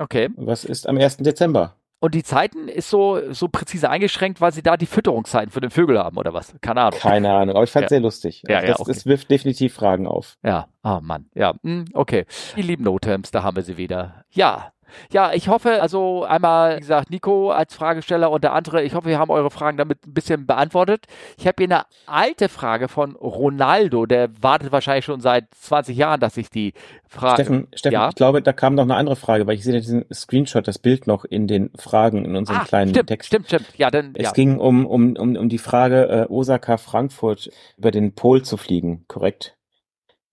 [0.00, 0.30] Okay.
[0.36, 1.18] Was ist am 1.
[1.18, 1.76] Dezember?
[2.00, 5.70] Und die Zeiten ist so, so präzise eingeschränkt, weil sie da die Fütterungszeiten für den
[5.70, 6.54] Vögel haben, oder was?
[6.60, 7.00] Keine Ahnung.
[7.00, 7.94] Keine Ahnung, aber ich fand es Ja.
[7.96, 8.42] sehr lustig.
[8.46, 8.92] Ja, Also ja, das, okay.
[8.92, 10.36] das wirft definitiv Fragen auf.
[10.44, 12.26] Ja, oh Mann, ja, hm, okay.
[12.56, 14.24] Die lieben Notems, da haben wir sie wieder.
[14.30, 14.73] Ja,
[15.12, 19.08] ja, ich hoffe, also einmal, wie gesagt, Nico als Fragesteller und der andere, ich hoffe,
[19.08, 21.06] wir haben eure Fragen damit ein bisschen beantwortet.
[21.38, 26.20] Ich habe hier eine alte Frage von Ronaldo, der wartet wahrscheinlich schon seit 20 Jahren,
[26.20, 26.72] dass ich die
[27.08, 27.42] frage.
[27.42, 28.08] Steffen, Steffen ja?
[28.08, 31.06] ich glaube, da kam noch eine andere Frage, weil ich sehe diesen Screenshot, das Bild
[31.06, 33.28] noch in den Fragen, in unserem ah, kleinen stimmt, Text.
[33.28, 33.66] stimmt, stimmt.
[33.76, 34.32] Ja, dann, Es ja.
[34.32, 39.04] ging um, um, um, um die Frage, äh, Osaka, Frankfurt über den Pol zu fliegen,
[39.08, 39.56] korrekt?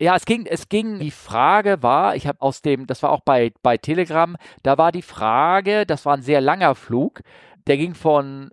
[0.01, 3.19] Ja, es ging, es ging, die Frage war, ich habe aus dem, das war auch
[3.19, 7.21] bei, bei Telegram, da war die Frage, das war ein sehr langer Flug,
[7.67, 8.49] der ging von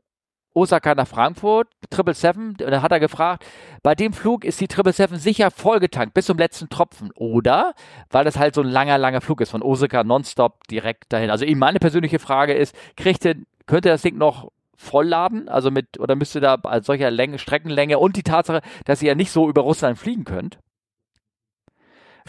[0.53, 3.47] Osaka nach Frankfurt, 777, und dann hat er gefragt,
[3.83, 7.73] bei dem Flug ist die 777 sicher vollgetankt bis zum letzten Tropfen, oder?
[8.11, 11.31] Weil das halt so ein langer, langer Flug ist, von Osaka nonstop direkt dahin.
[11.31, 16.15] Also meine persönliche Frage ist, kriegt ihr, könnte das Ding noch vollladen, also mit, oder
[16.15, 19.63] müsste da bei solcher Länge, Streckenlänge und die Tatsache, dass ihr ja nicht so über
[19.63, 20.59] Russland fliegen könnt,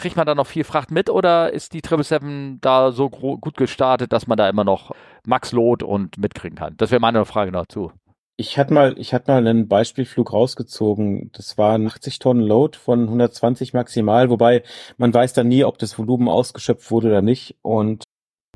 [0.00, 4.12] kriegt man da noch viel Fracht mit oder ist die 777 da so gut gestartet,
[4.12, 4.92] dass man da immer noch
[5.26, 6.76] Max Lot und mitkriegen kann?
[6.76, 7.92] Das wäre meine Frage dazu.
[8.36, 11.30] Ich hatte mal, ich hatte mal einen Beispielflug rausgezogen.
[11.32, 14.62] Das war ein 80 Tonnen Load von 120 maximal, wobei
[14.96, 17.56] man weiß dann nie, ob das Volumen ausgeschöpft wurde oder nicht.
[17.60, 18.04] Und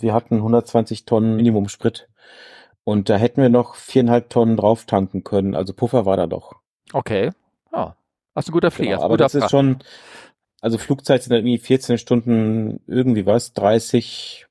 [0.01, 2.09] wir hatten 120 Tonnen Minimum Sprit.
[2.84, 5.55] Und da hätten wir noch viereinhalb Tonnen drauf tanken können.
[5.55, 6.55] Also Puffer war da doch.
[6.92, 7.30] Okay.
[7.72, 7.97] Ja.
[8.34, 8.97] Das ist ein guter Flieger.
[8.97, 9.51] Genau, ist ein aber guter das ist Fracht.
[9.51, 9.78] schon,
[10.65, 14.47] also Flugzeit sind dann irgendwie 14 Stunden irgendwie was, 30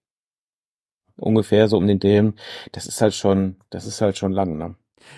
[1.18, 2.32] ungefähr so um den Dreh.
[2.72, 4.76] Das ist halt schon, das ist halt schon lang, ne?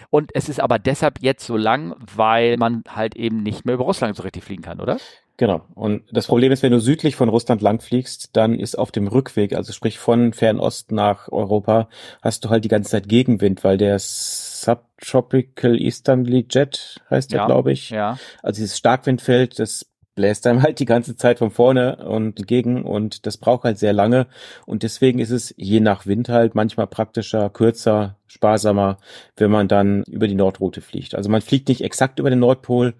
[0.09, 3.83] Und es ist aber deshalb jetzt so lang, weil man halt eben nicht mehr über
[3.83, 4.97] Russland so richtig fliegen kann, oder?
[5.37, 5.65] Genau.
[5.75, 9.53] Und das Problem ist, wenn du südlich von Russland langfliegst, dann ist auf dem Rückweg,
[9.53, 11.89] also sprich von Fernost nach Europa,
[12.21, 17.45] hast du halt die ganze Zeit Gegenwind, weil der Subtropical Easterly Jet heißt der, Ja.
[17.47, 17.89] glaube ich.
[17.89, 18.17] Ja.
[18.41, 19.85] Also dieses Starkwindfeld, das
[20.15, 23.93] bläst einem halt die ganze Zeit von vorne und entgegen und das braucht halt sehr
[23.93, 24.27] lange
[24.65, 28.97] und deswegen ist es je nach Wind halt manchmal praktischer, kürzer, sparsamer,
[29.37, 31.15] wenn man dann über die Nordroute fliegt.
[31.15, 32.93] Also man fliegt nicht exakt über den Nordpol,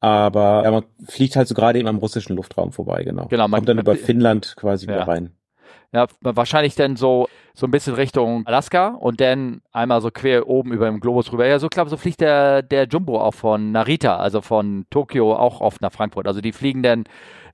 [0.00, 3.26] aber ja, man fliegt halt so gerade eben am russischen Luftraum vorbei, genau.
[3.28, 4.92] Genau, man- Kommt dann über Finnland quasi Ja.
[4.94, 5.30] wieder rein.
[5.92, 10.72] Ja, wahrscheinlich dann so, so ein bisschen Richtung Alaska und dann einmal so quer oben
[10.72, 11.46] über dem Globus rüber.
[11.46, 15.62] Ja, so glaube so fliegt der, der Jumbo auch von Narita, also von Tokio auch
[15.62, 16.28] oft nach Frankfurt.
[16.28, 17.04] Also die fliegen dann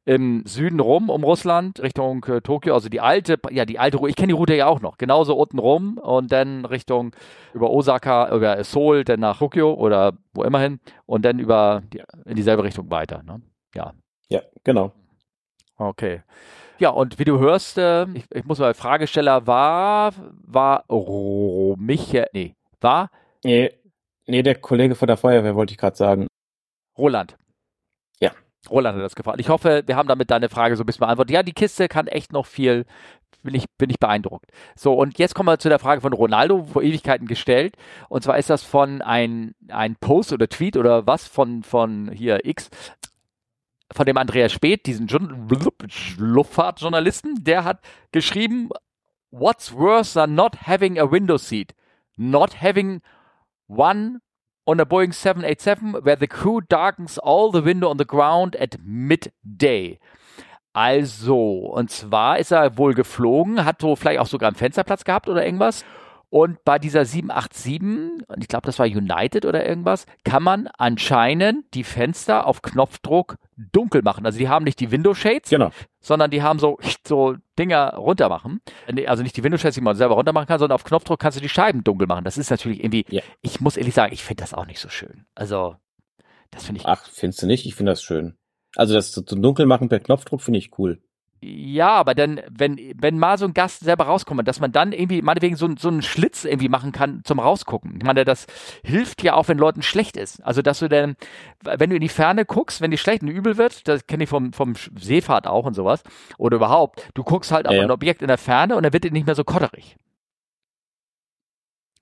[0.04, 4.10] im Süden rum um Russland Richtung äh, Tokio, also die alte, ja die alte Route,
[4.10, 7.14] ich kenne die Route ja auch noch, genauso unten rum und dann Richtung
[7.54, 12.02] über Osaka, über Seoul, dann nach Tokio oder wo immer hin und dann über die,
[12.26, 13.22] in dieselbe Richtung weiter.
[13.22, 13.40] Ne?
[13.76, 13.92] Ja.
[14.28, 14.90] Ja, genau.
[15.76, 16.22] Okay.
[16.82, 20.12] Ja, und wie du hörst, äh, ich, ich, muss mal, Fragesteller war,
[20.44, 23.08] war oh, Michael, nee, war?
[23.44, 23.70] Nee,
[24.26, 26.26] nee, der Kollege von der Feuerwehr wollte ich gerade sagen.
[26.98, 27.36] Roland.
[28.18, 28.32] Ja.
[28.68, 29.38] Roland hat das gefragt.
[29.38, 31.32] Ich hoffe, wir haben damit deine Frage so ein bisschen beantwortet.
[31.32, 32.84] Ja, die Kiste kann echt noch viel,
[33.44, 34.46] bin ich, bin ich beeindruckt.
[34.74, 37.76] So, und jetzt kommen wir zu der Frage von Ronaldo, vor Ewigkeiten gestellt.
[38.08, 42.44] Und zwar ist das von ein, ein Post oder Tweet oder was von, von hier
[42.44, 42.70] X,
[43.92, 45.08] von dem Andreas Speth, diesen
[46.18, 47.80] Luftfahrtjournalisten, der hat
[48.10, 48.70] geschrieben,
[49.30, 51.74] What's worse than not having a window seat?
[52.18, 53.00] Not having
[53.66, 54.20] one
[54.66, 58.76] on a Boeing 787 where the crew darkens all the window on the ground at
[58.84, 59.98] midday.
[60.74, 65.28] Also, und zwar ist er wohl geflogen, hat so vielleicht auch sogar einen Fensterplatz gehabt
[65.28, 65.84] oder irgendwas
[66.32, 71.84] und bei dieser 787, ich glaube, das war United oder irgendwas, kann man anscheinend die
[71.84, 73.36] Fenster auf Knopfdruck
[73.70, 74.24] dunkel machen.
[74.24, 75.72] Also die haben nicht die Window Shades, genau.
[76.00, 78.62] sondern die haben so, so Dinger runter machen.
[79.06, 81.36] Also nicht die Window Shades, die man selber runter machen kann, sondern auf Knopfdruck kannst
[81.36, 82.24] du die Scheiben dunkel machen.
[82.24, 83.20] Das ist natürlich irgendwie, ja.
[83.42, 85.26] ich muss ehrlich sagen, ich finde das auch nicht so schön.
[85.34, 85.76] Also,
[86.50, 86.86] das finde ich.
[86.86, 87.66] Ach, findest du nicht?
[87.66, 88.38] Ich finde das schön.
[88.74, 91.02] Also das zu dunkel machen per Knopfdruck finde ich cool.
[91.44, 95.22] Ja, aber dann, wenn, wenn mal so ein Gast selber rauskommt, dass man dann irgendwie
[95.22, 97.96] meinetwegen so, so einen Schlitz irgendwie machen kann zum Rausgucken.
[97.96, 98.46] Ich meine, das
[98.84, 100.40] hilft ja auch, wenn Leuten schlecht ist.
[100.44, 101.16] Also, dass du dann,
[101.64, 104.30] wenn du in die Ferne guckst, wenn die schlecht und übel wird, das kenne ich
[104.30, 106.04] vom, vom Seefahrt auch und sowas,
[106.38, 107.82] oder überhaupt, du guckst halt auf ja.
[107.82, 109.96] ein Objekt in der Ferne und dann wird dir nicht mehr so kotterig.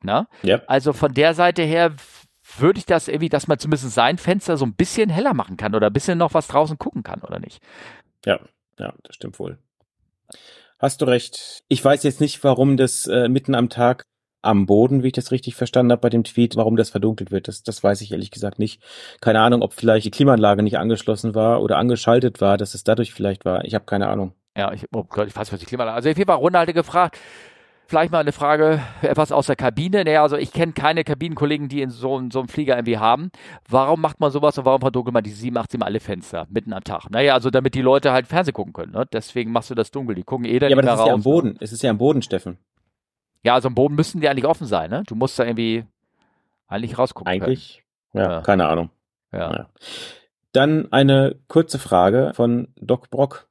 [0.02, 0.28] Na?
[0.42, 0.60] Ja.
[0.66, 1.94] Also von der Seite her
[2.58, 5.74] würde ich das irgendwie, dass man zumindest sein Fenster so ein bisschen heller machen kann
[5.74, 7.62] oder ein bisschen noch was draußen gucken kann, oder nicht?
[8.26, 8.38] Ja,
[8.80, 9.58] ja, das stimmt wohl.
[10.78, 11.62] Hast du recht.
[11.68, 14.04] Ich weiß jetzt nicht, warum das äh, mitten am Tag
[14.42, 17.48] am Boden, wie ich das richtig verstanden habe bei dem Tweet, warum das verdunkelt wird.
[17.48, 18.82] Das, das weiß ich ehrlich gesagt nicht.
[19.20, 23.12] Keine Ahnung, ob vielleicht die Klimaanlage nicht angeschlossen war oder angeschaltet war, dass es dadurch
[23.12, 23.64] vielleicht war.
[23.66, 24.32] Ich habe keine Ahnung.
[24.56, 25.96] Ja, ich, oh Gott, ich weiß, was die Klimaanlage.
[25.96, 27.18] Also auf jeden Fall Ronaldo gefragt,
[27.90, 30.04] Vielleicht mal eine Frage, etwas aus der Kabine.
[30.04, 33.32] Naja, also ich kenne keine Kabinenkollegen, die in so, so einem Flieger irgendwie haben.
[33.68, 37.10] Warum macht man sowas und warum verdunkelt man die 787 alle Fenster mitten am Tag?
[37.10, 38.92] Naja, also damit die Leute halt Fernsehen gucken können.
[38.92, 39.06] Ne?
[39.12, 40.14] Deswegen machst du das dunkel.
[40.14, 41.48] Die gucken eh dann Ja, aber das ist raus, ja am Boden.
[41.48, 41.56] Ne?
[41.58, 42.58] Es ist ja am Boden, Steffen.
[43.42, 44.88] Ja, also am Boden müssten die eigentlich offen sein.
[44.88, 45.02] Ne?
[45.08, 45.84] Du musst da irgendwie
[46.68, 47.28] eigentlich rausgucken.
[47.28, 47.82] Eigentlich?
[48.12, 48.90] Ja, ja, keine Ahnung.
[49.32, 49.50] Ja.
[49.50, 49.66] ja.
[50.52, 53.48] Dann eine kurze Frage von Doc Brock.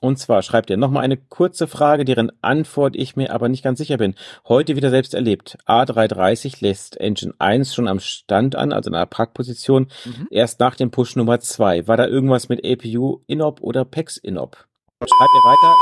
[0.00, 3.78] Und zwar schreibt er nochmal eine kurze Frage, deren Antwort ich mir aber nicht ganz
[3.78, 4.14] sicher bin.
[4.48, 5.58] Heute wieder selbst erlebt.
[5.66, 10.26] A330 lässt Engine 1 schon am Stand an, also in einer Parkposition, mhm.
[10.30, 11.86] erst nach dem Push Nummer 2.
[11.86, 14.66] War da irgendwas mit APU Inop oder PEX Inop?
[15.02, 15.76] Schreibt er weiter.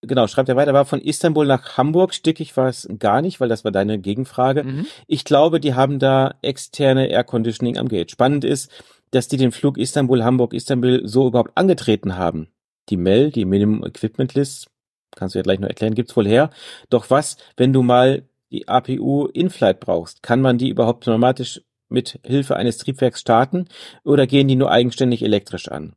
[0.00, 2.14] Genau, schreibt er weiter, war von Istanbul nach Hamburg.
[2.14, 4.64] Stickig war es gar nicht, weil das war deine Gegenfrage.
[4.64, 4.86] Mhm.
[5.06, 8.10] Ich glaube, die haben da externe Air Conditioning am Gate.
[8.10, 8.70] Spannend ist,
[9.10, 12.48] dass die den Flug Istanbul-Hamburg-Istanbul so überhaupt angetreten haben
[12.90, 14.68] die MEL, die Minimum Equipment List,
[15.14, 16.50] kannst du ja gleich noch erklären, gibt's wohl her.
[16.90, 22.20] Doch was, wenn du mal die APU in-flight brauchst, kann man die überhaupt automatisch mit
[22.24, 23.66] Hilfe eines Triebwerks starten
[24.04, 25.94] oder gehen die nur eigenständig elektrisch an?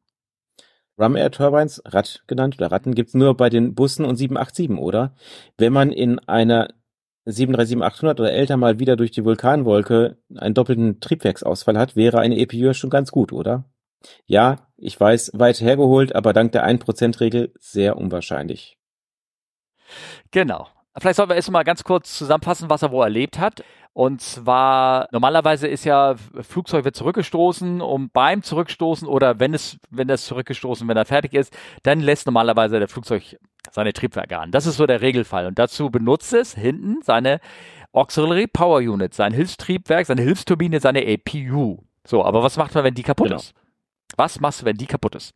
[1.00, 5.16] Rum Air Turbines, Rad genannt oder Ratten, gibt's nur bei den Bussen und 787, oder?
[5.58, 6.70] Wenn man in einer
[7.26, 12.74] 737-800 oder älter mal wieder durch die Vulkanwolke einen doppelten Triebwerksausfall hat, wäre eine EPU
[12.74, 13.66] schon ganz gut, oder?
[14.26, 18.78] Ja, ich weiß, weit hergeholt, aber dank der 1%-Regel sehr unwahrscheinlich.
[20.32, 20.68] Genau.
[20.98, 23.64] Vielleicht sollten wir erst mal ganz kurz zusammenfassen, was er wo erlebt hat.
[23.94, 30.10] Und zwar, normalerweise ist ja, Flugzeug wird zurückgestoßen und beim Zurückstoßen oder wenn es, wenn
[30.10, 33.38] es zurückgestoßen, wenn er fertig ist, dann lässt normalerweise der Flugzeug
[33.70, 34.52] seine Triebwerke an.
[34.52, 35.46] Das ist so der Regelfall.
[35.46, 37.40] Und dazu benutzt es hinten seine
[37.92, 41.80] Auxiliary Power Unit, sein Hilfstriebwerk, seine Hilfsturbine, seine APU.
[42.06, 43.40] So, aber was macht man, wenn die kaputt genau.
[43.40, 43.54] ist?
[44.18, 45.34] Was machst du, wenn die kaputt ist?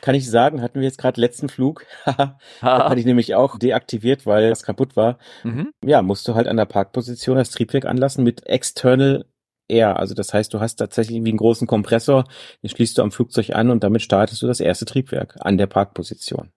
[0.00, 1.84] Kann ich sagen, hatten wir jetzt gerade letzten Flug.
[2.04, 5.18] da hatte ich nämlich auch deaktiviert, weil es kaputt war.
[5.44, 5.72] Mhm.
[5.84, 9.26] Ja, musst du halt an der Parkposition das Triebwerk anlassen mit External
[9.68, 9.98] Air.
[9.98, 12.24] Also das heißt, du hast tatsächlich irgendwie einen großen Kompressor,
[12.62, 15.66] den schließt du am Flugzeug an und damit startest du das erste Triebwerk an der
[15.66, 16.50] Parkposition.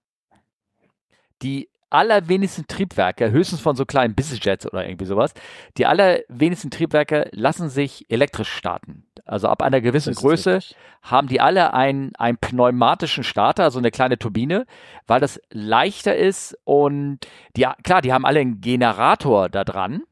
[1.42, 5.34] Die allerwenigsten Triebwerke, höchstens von so kleinen Businessjets oder irgendwie sowas,
[5.78, 9.06] die allerwenigsten Triebwerke lassen sich elektrisch starten.
[9.26, 10.76] Also ab einer gewissen Größe, richtig.
[11.02, 14.66] haben die alle einen, einen pneumatischen Starter, also eine kleine Turbine,
[15.08, 17.20] weil das leichter ist und
[17.56, 20.04] die, klar, die haben alle einen Generator da dran,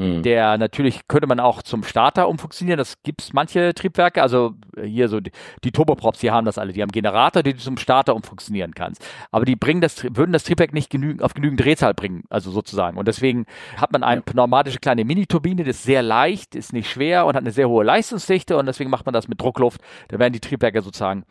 [0.00, 0.22] Hm.
[0.22, 2.78] der natürlich könnte man auch zum Starter umfunktionieren.
[2.78, 5.30] Das gibt es manche Triebwerke, also hier so die,
[5.62, 6.72] die Turboprops, die haben das alle.
[6.72, 9.06] Die haben Generator, die du zum Starter umfunktionieren kannst.
[9.30, 12.96] Aber die bringen das, würden das Triebwerk nicht genügend, auf genügend Drehzahl bringen, also sozusagen.
[12.96, 13.44] Und deswegen
[13.76, 17.42] hat man eine pneumatische kleine Mini-Turbine, die ist sehr leicht, ist nicht schwer und hat
[17.42, 19.82] eine sehr hohe Leistungsdichte und deswegen macht man das mit Druckluft.
[20.08, 21.24] Da werden die Triebwerke sozusagen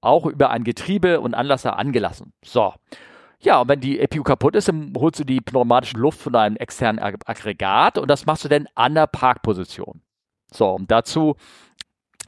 [0.00, 2.32] auch über ein Getriebe und Anlasser angelassen.
[2.44, 2.72] So.
[3.44, 6.56] Ja, und wenn die EPU kaputt ist, dann holst du die pneumatische Luft von einem
[6.56, 10.00] externen Ag- Aggregat und das machst du dann an der Parkposition.
[10.52, 11.34] So, und dazu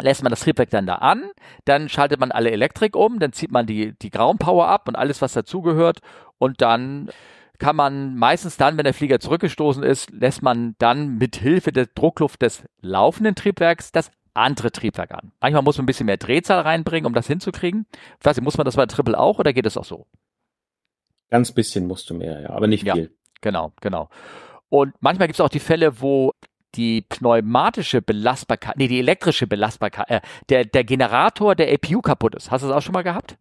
[0.03, 1.31] lässt man das Triebwerk dann da an,
[1.67, 5.23] dann schaltet man alle Elektrik um, dann zieht man die, die Groundpower ab und alles,
[5.23, 6.01] was dazugehört
[6.39, 7.11] und dann
[7.59, 11.87] kann man meistens dann, wenn der Flieger zurückgestoßen ist, lässt man dann mit Hilfe der
[11.87, 15.31] Druckluft des laufenden Triebwerks das andere Triebwerk an.
[15.41, 17.87] Manchmal muss man ein bisschen mehr Drehzahl reinbringen, um das hinzukriegen.
[18.19, 20.09] Ich weiß nicht, muss man das bei Triple auch oder geht es auch so?
[21.35, 22.95] Ganz bisschen musst du mehr, ja, aber nicht Ja.
[22.95, 23.12] viel.
[23.41, 24.09] Genau, genau.
[24.68, 26.32] Und manchmal gibt es auch die Fälle, wo
[26.76, 32.53] die pneumatische Belastbarkeit, nee, die elektrische Belastbarkeit, äh, der, der Generator der APU kaputt ist.
[32.53, 33.37] Hast du das auch schon mal gehabt?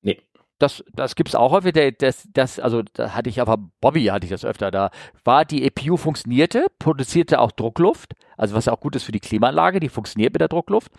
[0.00, 0.20] Nee.
[0.58, 1.72] Das, das gibt es auch häufig.
[1.72, 4.72] Der, das, das, also da hatte ich auf der Bobby hatte ich das öfter.
[4.72, 4.90] Da
[5.22, 9.20] war die APU funktionierte, produzierte auch Druckluft, also was ja auch gut ist für die
[9.20, 10.90] Klimaanlage, die funktioniert mit der Druckluft,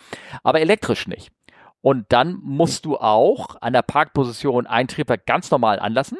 [0.44, 1.30] aber elektrisch nicht.
[1.84, 6.18] Und dann musst du auch an der Parkposition ein Triebwerk ganz normal anlassen,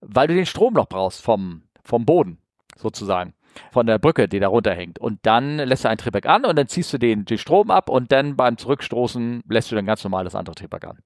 [0.00, 2.38] weil du den Strom noch brauchst vom, vom Boden,
[2.76, 3.34] sozusagen.
[3.70, 4.98] Von der Brücke, die da runterhängt.
[4.98, 7.88] Und dann lässt du ein Triebwerk an und dann ziehst du den, den Strom ab
[7.88, 10.98] und dann beim Zurückstoßen lässt du dann ganz normal das andere Triebwerk an.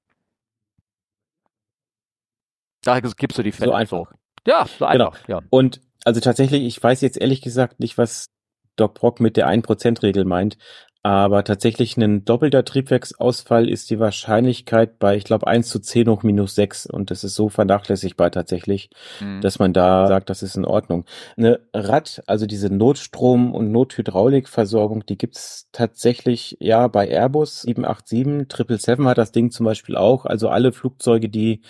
[2.85, 3.73] Da gibst du die Fälle.
[3.73, 4.13] So einfach.
[4.47, 5.09] Ja, so Genau.
[5.11, 5.29] einfach.
[5.29, 5.41] Ja.
[5.51, 8.31] Und also tatsächlich, ich weiß jetzt ehrlich gesagt nicht, was
[8.77, 10.57] Doc Brock mit der 1%-Regel meint,
[11.05, 16.23] aber tatsächlich ein doppelter Triebwerksausfall ist die Wahrscheinlichkeit bei, ich glaube, 1 zu 10 hoch
[16.23, 18.91] minus 6 und das ist so vernachlässigbar tatsächlich,
[19.21, 19.41] Mhm.
[19.41, 21.05] dass man da sagt, das ist in Ordnung.
[21.37, 29.07] Eine Rad, also diese Notstrom- und Nothydraulikversorgung, die gibt's tatsächlich ja bei Airbus 787, 777
[29.07, 31.63] hat das Ding zum Beispiel auch, also alle Flugzeuge, die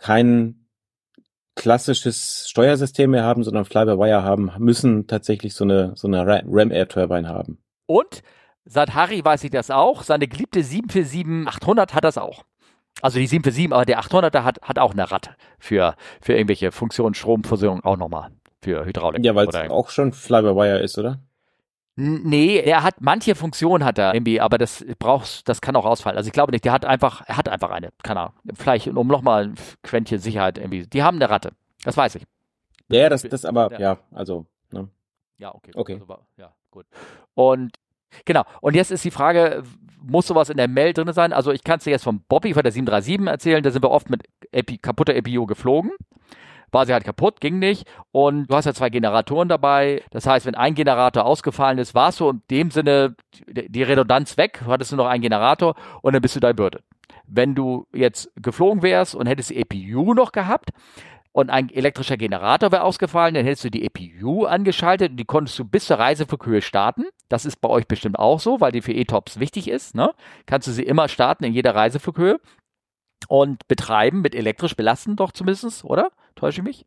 [0.00, 0.62] kein
[1.54, 7.28] klassisches Steuersystem mehr haben, sondern Fly-by-Wire haben, müssen tatsächlich so eine, so eine Ra- Ram-Air-Turbine
[7.28, 7.58] haben.
[7.86, 8.22] Und
[8.66, 10.02] seit Harry weiß ich das auch.
[10.02, 12.44] Seine geliebte 747-800 hat das auch.
[13.02, 17.14] Also die 747, aber der 800er hat, hat auch eine Ratte für, für irgendwelche Funktionen,
[17.14, 18.30] Stromversorgung auch nochmal
[18.62, 19.24] für Hydraulik.
[19.24, 21.20] Ja, weil es auch schon Fly-by-Wire ist, oder?
[21.98, 26.18] Nee, er hat manche Funktionen hat er irgendwie, aber das brauchst, das kann auch ausfallen.
[26.18, 28.34] Also ich glaube nicht, der hat einfach, er hat einfach eine, keine Ahnung.
[28.54, 30.86] Vielleicht um nochmal ein Quäntchen Sicherheit irgendwie.
[30.86, 31.52] Die haben eine Ratte.
[31.84, 32.24] Das weiß ich.
[32.88, 33.80] Ja, das, das aber, Ja.
[33.80, 34.88] ja, also, ne?
[35.38, 35.70] Ja, okay.
[35.74, 35.94] Okay.
[36.00, 36.86] Also, ja, gut.
[37.34, 37.72] Und
[38.24, 38.44] genau.
[38.60, 39.62] Und jetzt ist die Frage,
[40.02, 41.32] muss sowas in der Mail drin sein?
[41.32, 43.90] Also ich kann es dir jetzt vom Bobby von der 737 erzählen, da sind wir
[43.90, 45.92] oft mit Epi, kaputter EPU geflogen.
[46.72, 47.86] War sie halt kaputt, ging nicht.
[48.12, 50.02] Und du hast ja zwei Generatoren dabei.
[50.10, 53.14] Das heißt, wenn ein Generator ausgefallen ist, warst du in dem Sinne
[53.48, 56.82] die Redundanz weg, hattest du noch einen Generator und dann bist du diverted.
[57.26, 60.70] Wenn du jetzt geflogen wärst und hättest die EPU noch gehabt,
[61.36, 65.58] und ein elektrischer Generator wäre ausgefallen, dann hättest du die EPU angeschaltet und die konntest
[65.58, 67.04] du bis zur Reiseflughöhe starten.
[67.28, 69.94] Das ist bei euch bestimmt auch so, weil die für E-Tops wichtig ist.
[69.94, 70.14] Ne?
[70.46, 72.40] Kannst du sie immer starten in jeder Reiseflughöhe
[73.28, 76.08] und betreiben mit elektrisch belasten doch zumindest, oder?
[76.36, 76.86] Täusche ich mich?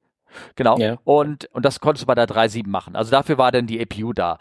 [0.56, 0.80] Genau.
[0.80, 0.98] Ja.
[1.04, 2.96] Und, und das konntest du bei der 3.7 machen.
[2.96, 4.40] Also dafür war dann die EPU da.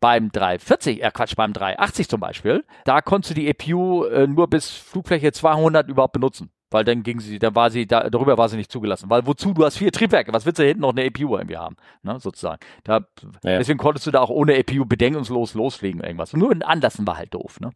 [0.00, 4.48] Beim 340, äh Quatsch, beim 380 zum Beispiel, da konntest du die EPU äh, nur
[4.48, 6.50] bis Flugfläche 200 überhaupt benutzen.
[6.74, 9.08] Weil dann ging sie, da war sie, da, darüber war sie nicht zugelassen.
[9.08, 9.54] Weil wozu?
[9.54, 10.32] Du hast vier Triebwerke.
[10.32, 11.76] Was willst du hinten noch eine EPU irgendwie haben?
[12.02, 12.58] Ne, sozusagen.
[12.82, 13.06] Da,
[13.44, 13.58] Ja.
[13.58, 16.34] Deswegen konntest du da auch ohne EPU bedenkungslos losfliegen irgendwas.
[16.34, 17.60] Und nur ein Anlassen war halt doof.
[17.60, 17.70] Ne?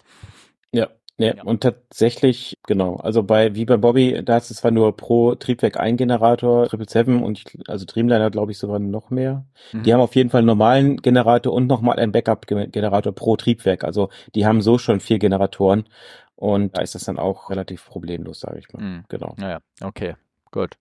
[0.72, 0.88] Ja.
[1.18, 1.42] Ja, Ja.
[1.42, 5.76] und tatsächlich, genau, also bei, wie bei Bobby, da ist es zwar nur pro Triebwerk
[5.78, 9.44] ein Generator, 777 und ich, also Dreamliner glaube ich sogar noch mehr.
[9.72, 9.82] Mhm.
[9.82, 13.82] Die haben auf jeden Fall einen normalen Generator und nochmal einen Backup-Generator pro Triebwerk.
[13.82, 15.88] Also die haben so schon vier Generatoren
[16.36, 18.80] und da ist das dann auch relativ problemlos, sage ich mal.
[18.80, 19.04] Mhm.
[19.08, 19.34] Genau.
[19.38, 20.14] Naja, okay,
[20.52, 20.76] gut.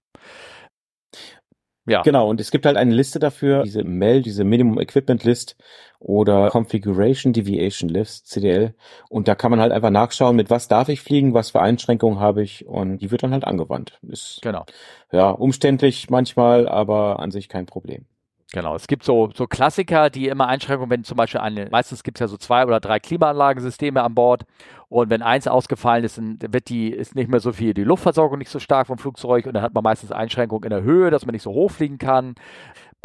[1.87, 5.55] Ja, Genau, und es gibt halt eine Liste dafür, diese MEL, diese Minimum Equipment List
[5.99, 8.75] oder Configuration Deviation List, CDL.
[9.09, 12.19] Und da kann man halt einfach nachschauen, mit was darf ich fliegen, was für Einschränkungen
[12.19, 13.99] habe ich und die wird dann halt angewandt.
[14.03, 14.65] Ist genau.
[15.11, 18.05] ja umständlich manchmal, aber an sich kein Problem.
[18.53, 22.17] Genau, es gibt so, so Klassiker, die immer Einschränkungen, wenn zum Beispiel eine, meistens gibt
[22.17, 24.45] es ja so zwei oder drei Klimaanlagensysteme an Bord
[24.87, 28.37] und wenn eins ausgefallen ist, dann wird die, ist nicht mehr so viel, die Luftversorgung
[28.37, 31.25] nicht so stark vom Flugzeug und dann hat man meistens Einschränkungen in der Höhe, dass
[31.25, 32.35] man nicht so hoch fliegen kann.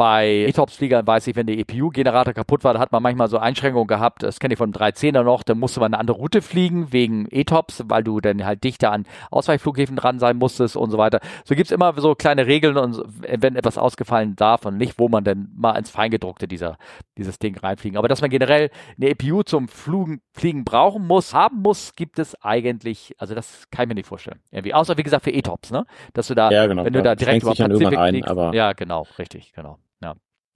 [0.02, 3.86] Bei ETOPS-Fliegern weiß ich, wenn der EPU-Generator kaputt war, da hat man manchmal so Einschränkungen
[3.86, 4.24] gehabt.
[4.24, 5.44] Das kenne ich vom 310er noch.
[5.44, 9.06] Da musste man eine andere Route fliegen wegen ETOPS, weil du dann halt dichter an
[9.30, 11.20] Ausweichflughäfen dran sein musstest und so weiter.
[11.44, 15.22] So gibt's immer so kleine Regeln und wenn etwas ausgefallen darf und nicht, wo man
[15.22, 16.78] dann mal ins Feingedruckte dieser,
[17.16, 17.96] dieses Ding reinfliegen.
[17.96, 22.34] Aber dass man generell eine EPU zum Flugen, Fliegen brauchen muss, haben muss, gibt es
[22.42, 24.40] eigentlich, also das kann ich mir nicht vorstellen.
[24.50, 24.74] Irgendwie.
[24.74, 25.84] Außer wie gesagt für ETOPS, ne?
[26.12, 26.84] Dass du da, Ja, genau.
[26.84, 29.78] wenn du da direkt dann irgendwann ein, fliegst, ja, genau, richtig, genau.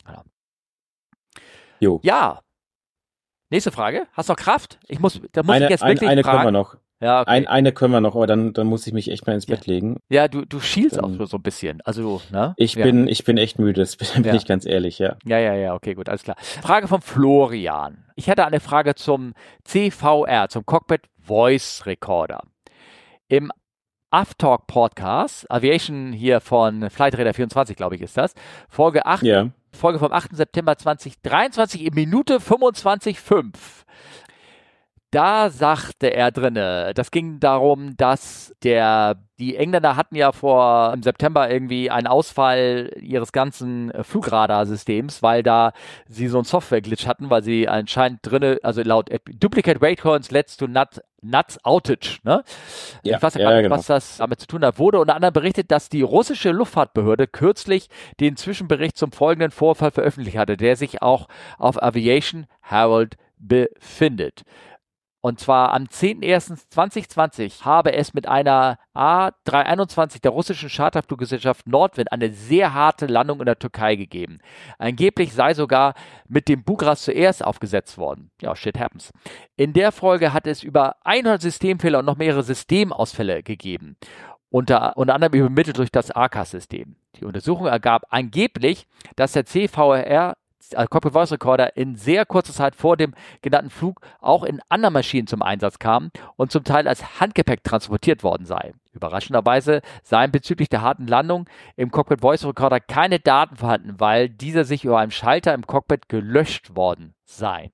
[0.07, 0.13] Ja.
[0.15, 1.41] ja.
[1.81, 2.01] jo.
[2.03, 2.41] Ja.
[3.51, 4.07] Nächste Frage.
[4.13, 4.79] Hast du noch Kraft?
[4.89, 6.39] Ich muss, da muss Eine, ich jetzt ein, wirklich eine fragen.
[6.39, 6.77] können wir noch.
[6.99, 7.31] Ja, okay.
[7.31, 9.55] Ein, eine können wir noch, aber dann, dann muss ich mich echt mal ins Ja.
[9.55, 9.99] Bett legen.
[10.09, 11.81] ja, du, du schielst auch Dann- so, ein bisschen.
[11.83, 12.55] Also, ne?
[12.57, 12.85] Ich ja.
[12.85, 14.35] bin, ich bin echt müde, das bin, bin Ja.
[14.35, 15.17] ich ganz ehrlich, ja.
[15.25, 16.37] Ja, ja, ja, okay, gut, alles klar.
[16.41, 18.07] Frage von Florian.
[18.17, 19.35] Ich hätte eine Frage zum
[19.65, 22.41] CVR, zum Cockpit Voice Recorder.
[23.29, 23.53] Im
[24.11, 28.35] Aftalk Podcast, Aviation hier von Flightradar 24, glaube ich, ist das.
[28.71, 29.51] Folge 8, Ja.
[29.77, 30.35] Folge vom 8.
[30.35, 33.85] September 2023 in Minute 25,5.
[35.17, 41.03] Da sagte er drinne, das ging darum, dass der, die Engländer hatten ja vor im
[41.03, 45.73] September irgendwie einen Ausfall ihres ganzen Flugradarsystems, weil da
[46.07, 49.09] sie so einen Software-Glitch hatten, weil sie anscheinend drinne, also laut
[49.41, 52.45] Duplicate Rate Coins leads to nut, Nuts Outage, ne?
[53.03, 53.77] Ja, ich weiß ja, ja, gar nicht, genau.
[53.77, 54.79] was das damit zu tun hat.
[54.79, 57.89] Wurde unter anderem berichtet, dass die russische Luftfahrtbehörde kürzlich
[58.21, 64.45] den Zwischenbericht zum folgenden Vorfall veröffentlicht hatte, der sich auch auf Aviation Herald befindet.
[65.27, 72.75] Und zwar am 10.01.2020 habe es mit einer A321 der russischen Charterfluggesellschaft Nordwind eine sehr
[72.75, 74.39] harte Landung in der Türkei gegeben.
[74.79, 75.95] Angeblich sei sogar
[76.29, 78.31] mit dem Bugras zuerst aufgesetzt worden.
[78.41, 79.13] Ja, shit happens.
[79.57, 83.97] In der Folge hat es über 100 Systemfehler und noch mehrere Systemausfälle gegeben.
[84.49, 86.95] Unter, unter anderem übermittelt durch das ACAS-System.
[87.17, 90.37] Die Untersuchung ergab angeblich, dass der CVR
[90.75, 94.95] also Cockpit Voice Recorder in sehr kurzer Zeit vor dem genannten Flug auch in anderen
[94.95, 98.73] Maschinen zum Einsatz kam und zum Teil als Handgepäck transportiert worden sei.
[98.93, 104.65] Überraschenderweise seien bezüglich der harten Landung im Cockpit Voice Recorder keine Daten vorhanden, weil dieser
[104.65, 107.71] sich über einen Schalter im Cockpit gelöscht worden sei.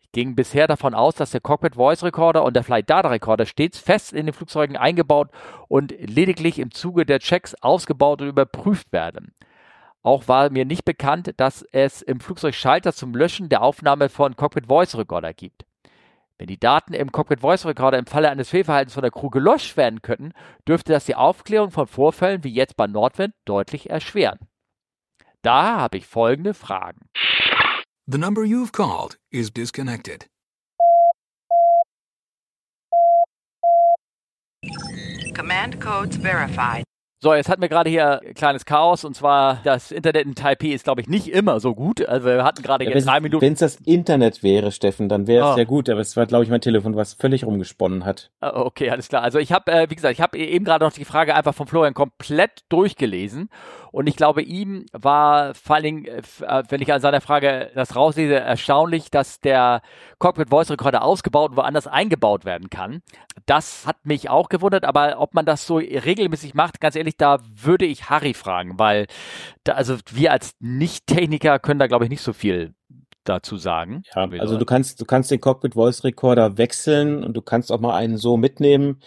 [0.00, 3.46] Ich ging bisher davon aus, dass der Cockpit Voice Recorder und der Flight Data Recorder
[3.46, 5.30] stets fest in den Flugzeugen eingebaut
[5.68, 9.34] und lediglich im Zuge der Checks ausgebaut und überprüft werden.
[10.02, 14.34] Auch war mir nicht bekannt, dass es im Flugzeug Schalter zum Löschen der Aufnahme von
[14.34, 15.66] Cockpit Voice Recorder gibt.
[16.38, 19.76] Wenn die Daten im Cockpit Voice Recorder im Falle eines Fehlverhaltens von der Crew gelöscht
[19.76, 20.32] werden könnten,
[20.66, 24.38] dürfte das die Aufklärung von Vorfällen wie jetzt bei Nordwind deutlich erschweren.
[25.42, 27.00] Daher habe ich folgende Fragen.
[28.06, 30.26] The number you've called is disconnected.
[35.34, 36.84] Command codes verified.
[37.22, 40.68] So, jetzt hatten wir gerade hier ein kleines Chaos und zwar das Internet in Taipei
[40.68, 42.08] ist, glaube ich, nicht immer so gut.
[42.08, 43.42] Also wir hatten gerade ja jetzt drei Minuten.
[43.44, 45.58] Wenn es das Internet wäre, Steffen, dann wäre es Ah.
[45.58, 48.30] ja gut, aber es war, glaube ich, mein Telefon, was völlig rumgesponnen hat.
[48.40, 49.22] Ah, Okay, alles klar.
[49.22, 51.66] Also ich habe, äh, wie gesagt, ich habe eben gerade noch die Frage einfach von
[51.66, 53.50] Florian komplett durchgelesen
[53.92, 57.70] und ich glaube, ihm war vor allen Dingen, äh, äh, wenn ich an seiner Frage
[57.74, 59.82] das rauslese, erstaunlich, dass der
[60.18, 63.02] Cockpit Voice Recorder ausgebaut und woanders eingebaut werden kann.
[63.46, 67.38] Das hat mich auch gewundert, aber ob man das so regelmäßig macht, ganz ehrlich, da
[67.54, 69.06] würde ich Harry fragen, weil
[69.64, 72.74] da, also wir als Nicht-Techniker können da, glaube ich, nicht so viel
[73.24, 74.02] dazu sagen.
[74.14, 77.80] Ja, also du kannst, du kannst den Cockpit Voice Recorder wechseln und du kannst auch
[77.80, 79.02] mal einen so mitnehmen,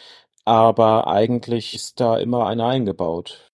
[0.45, 3.49] aber eigentlich ist da immer einer eingebaut.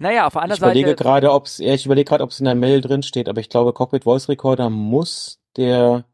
[0.00, 1.02] Naja, auf der anderen Ich überlege Seite.
[1.02, 3.40] gerade, ob es, ja, ich überlege gerade, ob es in der Mail drin steht, aber
[3.40, 6.04] ich glaube, Cockpit Voice Recorder muss der,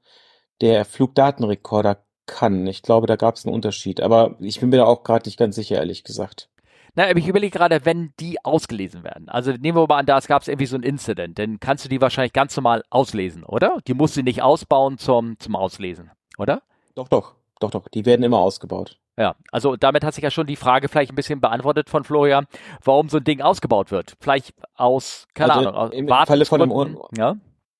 [0.60, 2.66] der Flugdatenrekorder kann.
[2.66, 5.38] Ich glaube, da gab es einen Unterschied, aber ich bin mir da auch gerade nicht
[5.38, 6.50] ganz sicher, ehrlich gesagt.
[6.96, 9.28] Na, aber ich überlege gerade, wenn die ausgelesen werden.
[9.28, 11.88] Also nehmen wir mal an, da gab es irgendwie so ein Incident, dann kannst du
[11.88, 13.78] die wahrscheinlich ganz normal auslesen, oder?
[13.86, 16.62] Die musst du nicht ausbauen zum, zum Auslesen, oder?
[16.96, 18.98] Doch, doch, doch, doch, die werden immer ausgebaut.
[19.18, 22.46] Ja, also damit hat sich ja schon die Frage vielleicht ein bisschen beantwortet von Florian,
[22.84, 24.14] warum so ein Ding ausgebaut wird.
[24.20, 27.36] Vielleicht aus, keine Also Ahnung, aus im Falle von einem Un- ja?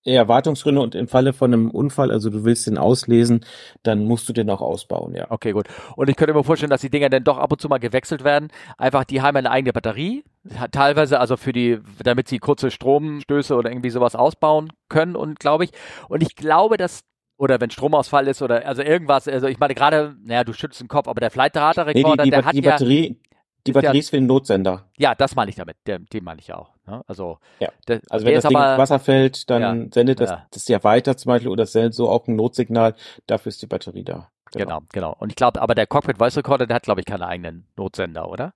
[0.09, 3.45] Ja, Wartungsgründe und im Falle von einem Unfall, also du willst den auslesen,
[3.83, 5.27] dann musst du den auch ausbauen, ja.
[5.31, 5.67] Okay, gut.
[5.97, 8.23] Und ich könnte mir vorstellen, dass die Dinger dann doch ab und zu mal gewechselt
[8.23, 8.49] werden.
[8.79, 10.23] Einfach, die haben eine eigene Batterie.
[10.71, 15.65] Teilweise also für die, damit sie kurze Stromstöße oder irgendwie sowas ausbauen können und glaube
[15.65, 15.73] ich.
[16.09, 17.01] Und ich glaube, dass
[17.39, 20.89] oder wenn Stromausfall ist oder also irgendwas, also ich meine gerade, naja, du schüttelst den
[20.89, 23.21] Kopf, aber der Flight Data Nee, die, die, der hat die ja, Batterie,
[23.67, 24.85] die Batterie ist für den Notsender.
[24.97, 26.71] ja, das meine ich damit, der, den meine ich auch.
[26.87, 27.03] Ne?
[27.07, 27.69] Also, Ja.
[27.89, 30.47] der, Also wenn das Ding aber, ins Wasser fällt, dann Ja, sendet das, ja.
[30.51, 32.95] das ja weiter zum Beispiel oder sendet so auch ein Notsignal.
[33.27, 34.31] Dafür ist die Batterie da.
[34.53, 35.15] Genau, genau.
[35.19, 38.29] Und ich glaube, aber der Cockpit Voice Recorder, der hat, glaube ich, keine eigenen Notsender,
[38.31, 38.55] oder?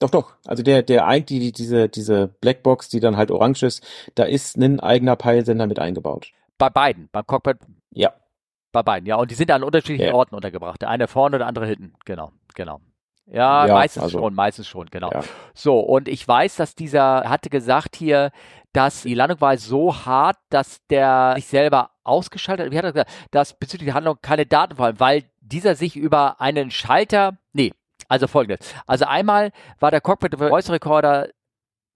[0.00, 0.32] Doch, doch.
[0.46, 4.56] Also der, der eigentlich die, diese, diese Blackbox, die dann halt orange ist, da ist
[4.56, 6.32] ein eigener Peilsender mit eingebaut.
[6.60, 7.56] Bei beiden, beim Cockpit.
[7.90, 8.12] Ja.
[8.70, 9.16] Bei beiden, ja.
[9.16, 10.14] Und die sind an unterschiedlichen Ja.
[10.14, 10.80] Orten untergebracht.
[10.82, 11.94] Der eine vorne, der andere hinten.
[12.04, 12.80] Genau, genau.
[13.26, 15.10] Ja, Ja, meistens also- schon, meistens schon, genau.
[15.10, 15.22] Ja.
[15.54, 18.30] So, und ich weiß, dass dieser hatte gesagt hier,
[18.72, 22.72] dass die Landung war so hart, dass der sich selber ausgeschaltet hat.
[22.72, 23.10] Wie hat er gesagt?
[23.32, 27.72] Dass bezüglich der Handlung keine Daten fallen, weil dieser sich über einen Schalter, nee,
[28.08, 28.72] also folgendes.
[28.86, 29.50] Also einmal
[29.80, 31.28] war der Cockpit Voice Recorder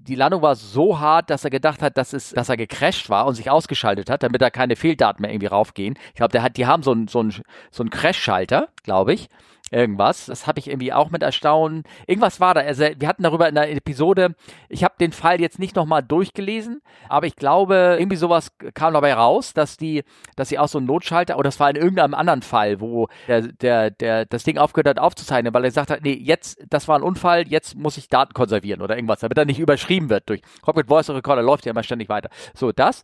[0.06, 3.26] die Landung war so hart, dass er gedacht hat, dass, es, dass er gecrashed war
[3.26, 5.98] und sich ausgeschaltet hat, damit da keine Fehldaten mehr irgendwie raufgehen.
[6.08, 7.24] Ich glaube, der hat, die haben so einen so
[7.70, 9.28] so einen Crash-Schalter, glaube ich.
[9.74, 10.26] Irgendwas.
[10.26, 11.82] Das habe ich irgendwie auch mit Erstaunen.
[12.06, 12.60] Irgendwas war da.
[12.60, 14.36] Also, wir hatten darüber in der Episode,
[14.68, 19.14] ich habe den Fall jetzt nicht nochmal durchgelesen, aber ich glaube, irgendwie sowas kam dabei
[19.14, 20.04] raus, dass die,
[20.36, 23.42] dass sie auch so einen Notschalter, oder das war in irgendeinem anderen Fall, wo der,
[23.42, 26.96] der, der das Ding aufgehört hat aufzuzeichnen, weil er gesagt hat, nee, jetzt, das war
[26.96, 30.40] ein Unfall, jetzt muss ich Daten konservieren oder irgendwas, damit er nicht überschrieben wird durch
[30.62, 32.30] Cockpit Voice Recorder läuft ja immer ständig weiter.
[32.54, 33.02] So, das.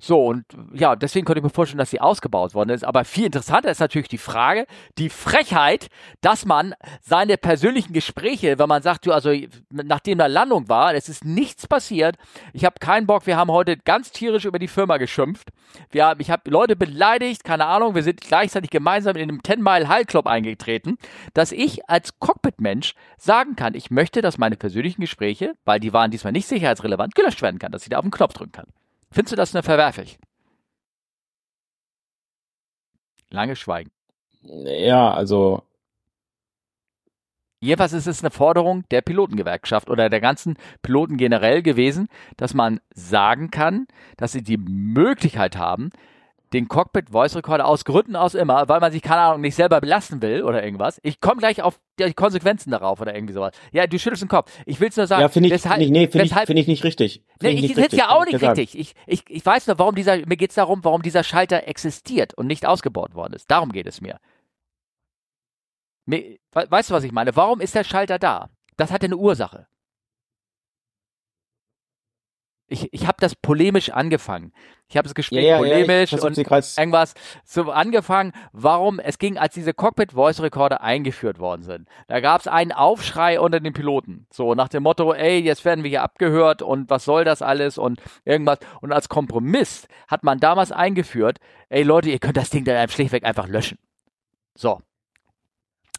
[0.00, 2.84] So, und ja, deswegen könnte ich mir vorstellen, dass sie ausgebaut worden ist.
[2.84, 4.66] Aber viel interessanter ist natürlich die Frage,
[4.98, 5.88] die Frechheit,
[6.20, 9.32] dass man seine persönlichen Gespräche, wenn man sagt, du, also
[9.70, 12.16] nachdem da Landung war, es ist nichts passiert,
[12.52, 15.48] ich habe keinen Bock, wir haben heute ganz tierisch über die Firma geschimpft.
[15.90, 20.06] Wir ich habe Leute beleidigt, keine Ahnung, wir sind gleichzeitig gemeinsam in einem 10-Mile High
[20.06, 20.96] Club eingetreten,
[21.34, 26.10] dass ich als Cockpit-Mensch sagen kann, ich möchte, dass meine persönlichen Gespräche, weil die waren
[26.10, 28.66] diesmal nicht sicherheitsrelevant, gelöscht werden kann, dass ich da auf den Knopf drücken kann.
[29.10, 30.18] Findest du das eine verwerflich?
[33.30, 33.90] Lange Schweigen.
[34.42, 35.62] Ja, also
[37.60, 42.80] Jedenfalls ist es eine Forderung der Pilotengewerkschaft oder der ganzen Piloten generell gewesen, dass man
[42.94, 43.86] sagen kann,
[44.16, 45.90] dass sie die Möglichkeit haben,
[46.54, 49.82] den Cockpit Voice Recorder aus Gründen aus immer, weil man sich keine Ahnung nicht selber
[49.82, 50.98] belasten will oder irgendwas.
[51.02, 53.52] Ich komme gleich auf die Konsequenzen darauf oder irgendwie sowas.
[53.70, 54.50] Ja, du schüttelst den Kopf.
[54.64, 55.20] Ich will's nur sagen.
[55.20, 57.22] ja, finde ich, weshalb- ich, nee, finde ich, find ich nicht richtig.
[57.42, 58.58] Nee, Find ich nicht finde ja auch ich nicht sagen.
[58.58, 58.80] richtig.
[58.80, 62.32] Ich, ich, ich weiß nur, warum dieser, mir geht es darum, warum dieser Schalter existiert
[62.32, 63.50] und nicht ausgebaut worden ist.
[63.50, 64.18] Darum geht es mir.
[66.52, 67.36] Weißt du, was ich meine?
[67.36, 68.48] Warum ist der Schalter da?
[68.76, 69.66] Das hat eine Ursache.
[72.70, 74.52] Ich, ich habe das polemisch angefangen.
[74.88, 79.18] Ich habe das Gespräch Ja, ja, ja, polemisch versuch und irgendwas so angefangen, warum es
[79.18, 81.88] ging, als diese Cockpit Voice Recorder eingeführt worden sind.
[82.08, 84.26] Da gab es einen Aufschrei unter den Piloten.
[84.30, 87.78] So nach dem Motto, ey, jetzt werden wir hier abgehört und was soll das alles
[87.78, 88.58] und irgendwas.
[88.82, 91.38] Und als Kompromiss hat man damals eingeführt,
[91.70, 93.78] ey Leute, ihr könnt das Ding dann schlichtweg einfach löschen.
[94.54, 94.82] So.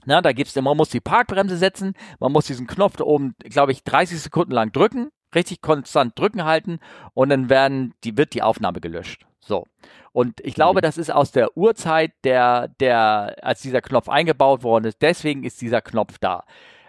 [0.10, 3.72] Na, da gibt's, man muss die Parkbremse setzen, man muss diesen Knopf da oben, glaube
[3.72, 6.80] ich, 30 Sekunden lang drücken, richtig konstant drücken halten
[7.14, 9.28] und dann werden, die, wird die Aufnahme gelöscht.
[9.40, 9.68] So.
[10.12, 14.86] Und ich glaube, das ist aus der Urzeit, der, der, als dieser Knopf eingebaut worden
[14.86, 16.44] ist, deswegen ist dieser Knopf da.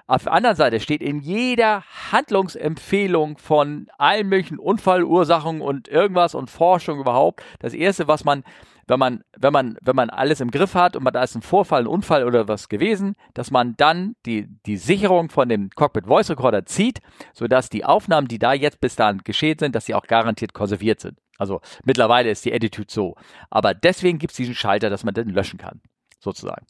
[0.06, 6.48] Auf der anderen Seite steht in jeder Handlungsempfehlung von allen möglichen Unfallursachen und irgendwas und
[6.48, 8.44] Forschung überhaupt, das erste, was man,
[8.90, 11.42] wenn man, wenn man, wenn man alles im Griff hat und man da ist ein
[11.42, 16.06] Vorfall, ein Unfall oder was gewesen, dass man dann die, die Sicherung von dem Cockpit
[16.06, 16.98] Voice Recorder zieht,
[17.32, 20.98] sodass die Aufnahmen, die da jetzt bis dahin geschehen sind, dass sie auch garantiert konserviert
[20.98, 21.16] sind.
[21.38, 23.14] Also mittlerweile ist die Attitude so.
[23.48, 25.80] Aber deswegen gibt es diesen Schalter, dass man den löschen kann,
[26.18, 26.66] sozusagen.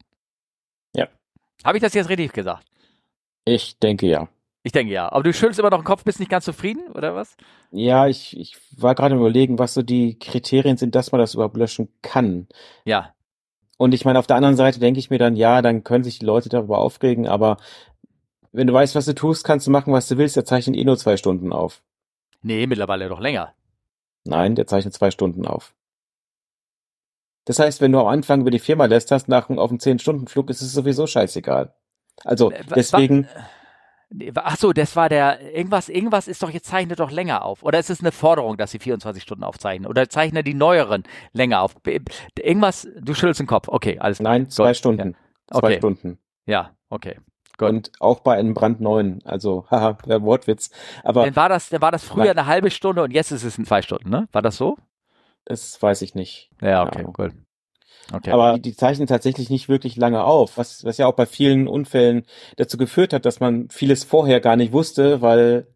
[0.95, 1.09] Ja.
[1.65, 2.67] Habe ich das jetzt richtig gesagt?
[3.47, 4.29] Ich denke ja.
[4.63, 5.11] Ich denke ja.
[5.11, 7.37] Aber du schüttelst immer noch den Kopf, bist nicht ganz zufrieden, oder was?
[7.71, 11.35] Ja, ich, ich war gerade am überlegen, was so die Kriterien sind, dass man das
[11.35, 12.47] überhaupt löschen kann.
[12.85, 13.15] Ja.
[13.79, 16.19] Und ich meine, auf der anderen Seite denke ich mir dann, ja, dann können sich
[16.19, 17.57] die Leute darüber aufregen, aber
[18.53, 20.85] wenn du weißt, was du tust, kannst du machen, was du willst, der zeichnet eh
[20.85, 21.83] nur zwei Stunden auf.
[22.43, 23.55] Nee, mittlerweile doch länger.
[24.25, 25.73] Nein, der zeichnet zwei Stunden auf.
[27.47, 30.51] Das heißt, wenn du am Anfang über die Firma lässt hast, nach auf einem 10-Stunden-Flug,
[30.51, 31.73] ist es sowieso scheißegal.
[32.25, 33.29] Also, Äh, deswegen, wa-
[34.35, 37.63] Ach so, das war der, irgendwas, irgendwas ist doch, jetzt zeichnet doch länger auf.
[37.63, 39.89] Oder ist es eine Forderung, dass sie 24 Stunden aufzeichnen?
[39.89, 41.77] Oder zeichnen die neueren länger auf?
[42.37, 43.69] Irgendwas, du schüttelst den Kopf.
[43.69, 44.33] Okay, alles klar.
[44.33, 44.77] nein, zwei Gut.
[44.77, 45.11] Stunden.
[45.11, 45.59] Ja.
[45.59, 45.77] Zwei Okay.
[45.79, 46.19] Stunden.
[46.47, 47.19] Ja, okay.
[47.57, 47.69] Gut.
[47.69, 49.21] Und auch bei einem brandneuen.
[49.25, 50.71] Also, haha, der Wortwitz.
[51.05, 52.39] Aber Dann war das, dann war das früher Nein.
[52.39, 54.29] eine halbe Stunde und jetzt ist es in zwei Stunden, ne?
[54.33, 54.77] War das so?
[55.47, 56.51] das weiß ich nicht.
[56.61, 57.33] Ja, okay, gut.
[58.13, 58.31] Okay.
[58.31, 62.25] Aber die, zeichnen tatsächlich nicht wirklich lange auf, was, was ja auch bei vielen Unfällen
[62.57, 65.67] dazu geführt hat, dass man vieles vorher gar nicht wusste, weil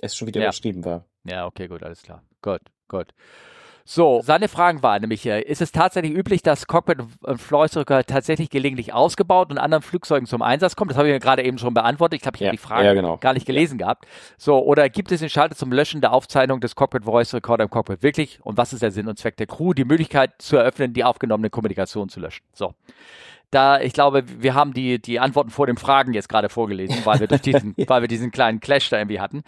[0.00, 0.46] es schon wieder Ja.
[0.48, 1.06] überschrieben war.
[1.24, 2.22] Ja, okay, gut, alles klar.
[2.42, 3.08] Gut, gut.
[3.86, 8.94] So, seine Fragen waren nämlich, ist es tatsächlich üblich, dass Cockpit und Flugsrücker tatsächlich gelegentlich
[8.94, 10.90] ausgebaut und anderen Flugzeugen zum Einsatz kommt?
[10.90, 12.16] Das habe ich mir gerade eben schon beantwortet.
[12.16, 13.18] Ich glaube, ich Ja, habe die Frage ja, genau.
[13.18, 14.06] gar nicht gelesen gehabt.
[14.38, 17.70] So, oder gibt es den Schalter zum Löschen der Aufzeichnung des Cockpit Voice Recorder im
[17.70, 18.38] Cockpit wirklich?
[18.42, 19.74] Und was ist der Sinn und Zweck der Crew?
[19.74, 22.42] Die Möglichkeit zu eröffnen, die aufgenommene Kommunikation zu löschen.
[22.54, 22.72] So.
[23.50, 27.20] da, ich glaube, wir haben die, die Antworten vor den Fragen jetzt gerade vorgelesen, weil
[27.20, 29.44] wir durch diesen, weil wir diesen kleinen Clash da irgendwie hatten.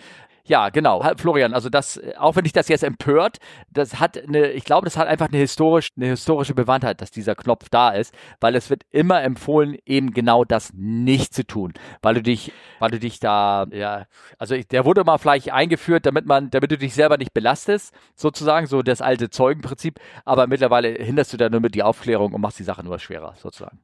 [0.47, 1.03] Ja, genau.
[1.17, 3.39] Florian, also das, auch wenn dich das jetzt empört,
[3.69, 7.35] das hat eine, ich glaube, das hat einfach eine historisch, eine historische Bewandtheit, dass dieser
[7.35, 12.15] Knopf da ist, weil es wird immer empfohlen, eben genau das nicht zu tun, weil
[12.15, 14.07] du dich, weil du dich da, ja,
[14.39, 17.93] also ich, der wurde mal vielleicht eingeführt, damit man, damit du dich selber nicht belastest,
[18.15, 22.41] sozusagen, so das alte Zeugenprinzip, aber mittlerweile hinderst du da nur mit die Aufklärung und
[22.41, 23.81] machst die Sache nur schwerer, sozusagen.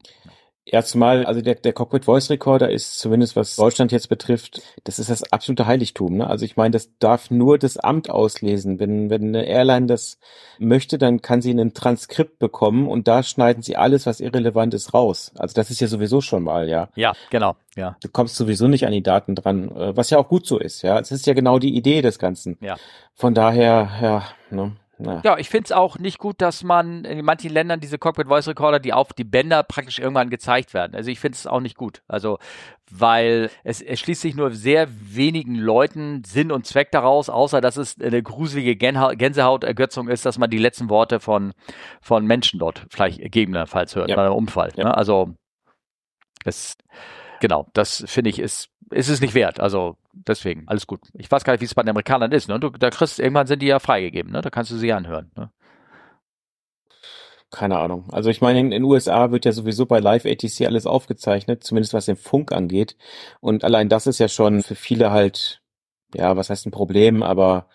[0.64, 5.10] Erstmal, also der, der Cockpit Voice Recorder ist zumindest was Deutschland jetzt betrifft, das ist
[5.10, 6.18] das absolute Heiligtum.
[6.18, 6.26] Ne?
[6.28, 8.78] Also ich meine, das darf nur das Amt auslesen.
[8.78, 10.18] Wenn, wenn eine Airline das
[10.60, 14.94] möchte, dann kann sie ein Transkript bekommen und da schneiden sie alles, was irrelevant ist,
[14.94, 15.32] raus.
[15.36, 16.88] Also das ist ja sowieso schon mal, ja.
[16.94, 17.96] Ja, genau, ja.
[18.00, 20.82] Du kommst sowieso nicht an die Daten dran, äh, was ja auch gut so ist,
[20.82, 21.00] ja.
[21.00, 22.56] Es ist ja genau die Idee des Ganzen.
[22.60, 22.76] Ja.
[23.14, 24.76] Von daher, ja, ne.
[24.98, 28.28] Ja, ja ich finde es auch nicht gut, dass man in manchen Ländern diese Cockpit
[28.28, 30.94] Voice Recorder, die auf die Bänder praktisch irgendwann gezeigt werden.
[30.94, 32.02] Also ich finde es auch nicht gut.
[32.08, 32.38] Also,
[32.90, 38.00] weil es erschließt sich nur sehr wenigen Leuten Sinn und Zweck daraus, außer dass es
[38.00, 41.52] eine gruselige Gänsehautergötzung ist, dass man die letzten Worte von,
[42.00, 44.16] von Menschen dort vielleicht gegebenenfalls hört, ja.
[44.16, 44.72] bei einem Unfall.
[44.76, 44.84] Ja.
[44.84, 44.96] Ne?
[44.96, 45.34] Also,
[46.44, 46.76] es,
[47.42, 49.60] genau, das finde ich ist, ist es nicht wert.
[49.60, 51.00] Also deswegen, alles gut.
[51.12, 52.48] Ich weiß gar nicht, wie es bei den Amerikanern ist.
[52.48, 52.58] Ne?
[52.58, 54.40] Du, da kriegst, irgendwann sind die ja freigegeben, ne?
[54.40, 55.30] Da kannst du sie anhören.
[55.36, 55.50] Ne?
[57.50, 58.04] Keine Ahnung.
[58.12, 61.92] Also ich meine, in den USA wird ja sowieso bei Live ATC alles aufgezeichnet, zumindest
[61.92, 62.96] was den Funk angeht.
[63.40, 65.60] Und allein das ist ja schon für viele halt,
[66.14, 67.66] ja, was heißt ein Problem, aber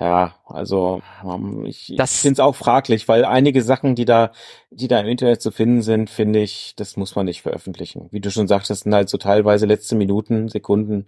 [0.00, 4.32] ja, also ähm, ich, ich finde es auch fraglich, weil einige Sachen, die da,
[4.70, 8.08] die da im Internet zu finden sind, finde ich, das muss man nicht veröffentlichen.
[8.10, 11.06] Wie du schon sagtest, sind halt so teilweise letzte Minuten, Sekunden,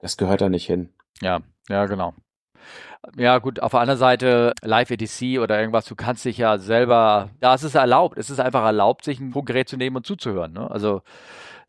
[0.00, 0.90] das gehört da nicht hin.
[1.20, 2.14] Ja, ja, genau.
[3.16, 7.54] Ja, gut, auf der anderen Seite, Live-EDC oder irgendwas, du kannst dich ja selber, da
[7.54, 10.52] ist es erlaubt, es ist einfach erlaubt, sich ein Funkgerät zu nehmen und zuzuhören.
[10.52, 10.70] Ne?
[10.70, 11.02] Also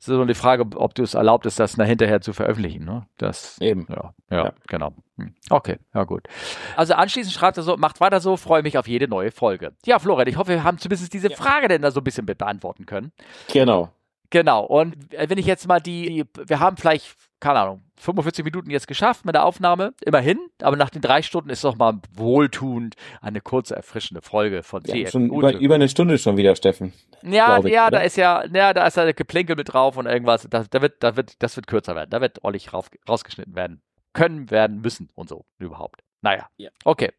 [0.07, 2.85] ist nur die Frage, ob du es erlaubt ist, das hinterher zu veröffentlichen.
[2.85, 3.05] Ne?
[3.17, 3.85] Das, Eben.
[3.89, 4.53] Ja, ja, ja.
[4.67, 4.93] genau.
[5.17, 5.35] Hm.
[5.49, 6.27] Okay, ja gut.
[6.75, 9.73] Also anschließend schreibt er so, macht weiter so, freue mich auf jede neue Folge.
[9.85, 11.35] Ja, Florian, ich hoffe, wir haben zumindest diese ja.
[11.35, 13.11] Frage denn da so ein bisschen beantworten können.
[13.53, 13.91] Genau.
[14.31, 14.63] Genau.
[14.63, 19.25] Und wenn ich jetzt mal die, wir haben vielleicht, keine Ahnung, 45 Minuten jetzt geschafft
[19.25, 23.41] mit der Aufnahme, immerhin, aber nach den drei Stunden ist es doch mal wohltuend eine
[23.41, 26.93] kurze, erfrischende Folge von ja, Schon über, über eine Stunde schon wieder, Steffen.
[27.23, 27.97] Ja, ich, ja, oder?
[27.97, 30.47] da ist ja, ja, da ist ja Geplänkel mit drauf und irgendwas.
[30.49, 32.09] Da, da wird, da wird, das wird kürzer werden.
[32.09, 33.81] Da wird ordentlich rauf, rausgeschnitten werden.
[34.13, 36.01] Können, werden, müssen und so überhaupt.
[36.21, 36.49] Naja.
[36.57, 36.69] Ja.
[36.85, 37.11] Okay.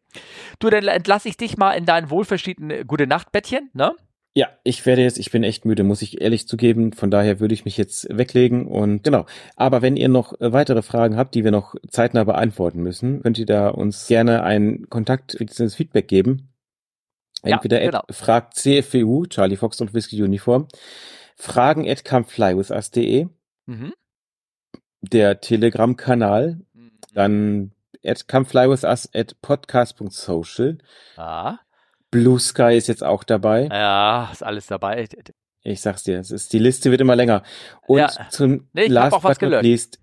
[0.59, 3.95] Du, dann entlasse ich dich mal in dein wohlverstehten Gute Nacht Bettchen, ne?
[4.35, 6.91] Ja, ich werde jetzt, ich bin echt müde, muss ich ehrlich zugeben.
[6.93, 9.27] Von daher würde ich mich jetzt weglegen und genau.
[9.55, 13.37] Aber wenn ihr noch äh, weitere Fragen habt, die wir noch zeitnah beantworten müssen, könnt
[13.37, 15.37] ihr da uns gerne einen Kontakt,
[15.75, 16.49] Feedback geben.
[17.43, 18.03] Entweder ja, genau.
[18.09, 20.67] fragt CFWU, Charlie Fox und Whiskey Uniform,
[21.35, 23.27] fragen at comeflywithus.de,
[23.65, 23.93] mhm.
[25.01, 26.91] der Telegram-Kanal, mhm.
[27.13, 27.71] dann
[28.03, 30.77] at comeflywithus at podcast.social.
[31.17, 31.59] Ah.
[32.13, 33.67] Blue Sky ist jetzt auch dabei.
[33.71, 35.07] Ja, ist alles dabei.
[35.63, 37.41] Ich sag's dir, es ist, die Liste wird immer länger.
[37.87, 38.09] Und ja.
[38.29, 39.99] zum nee, Last but not least,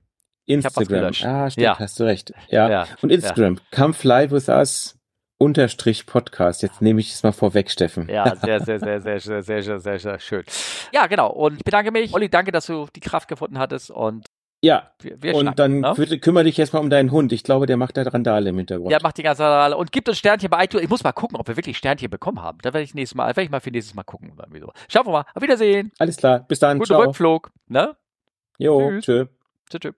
[0.47, 1.13] Instagram.
[1.23, 1.79] Ah, stimmt, ja.
[1.79, 2.33] hast du recht.
[2.49, 2.69] Ja.
[2.69, 2.87] ja.
[3.01, 3.55] Und Instagram.
[3.55, 3.61] Ja.
[3.71, 4.99] Come fly with us
[5.39, 6.63] unterstrich Podcast.
[6.63, 8.09] Jetzt nehme ich es mal vorweg, Steffen.
[8.09, 10.45] Ja, sehr, sehr, sehr, sehr, sehr, sehr, sehr, sehr, sehr schön.
[10.93, 11.31] Ja, genau.
[11.31, 12.13] Und ich bedanke mich.
[12.13, 14.27] Olli, danke, dass du die Kraft gefunden hattest und
[14.63, 16.19] ja, wir, wir und dann ne?
[16.21, 17.33] kümmere dich jetzt mal um deinen Hund.
[17.33, 18.91] Ich glaube, der macht da Randale im Hintergrund.
[18.91, 20.85] Der macht die ganze Randale und gibt uns Sternchen bei iTunes.
[20.85, 22.59] Ich muss mal gucken, ob wir wirklich Sternchen bekommen haben.
[22.61, 24.33] Da werde ich nächstes Mal, werde ich mal für nächstes Mal gucken.
[24.61, 24.73] So.
[24.89, 25.25] Schauen wir mal.
[25.35, 25.93] Auf Wiedersehen.
[25.99, 26.41] Alles klar.
[26.41, 26.79] Bis dann.
[26.79, 27.03] Guten Ciao.
[27.03, 27.51] Rückflug.
[27.69, 27.97] Ne?
[28.59, 29.29] Jo, tschüss.
[29.71, 29.79] Tschö.
[29.79, 29.95] Tschüss.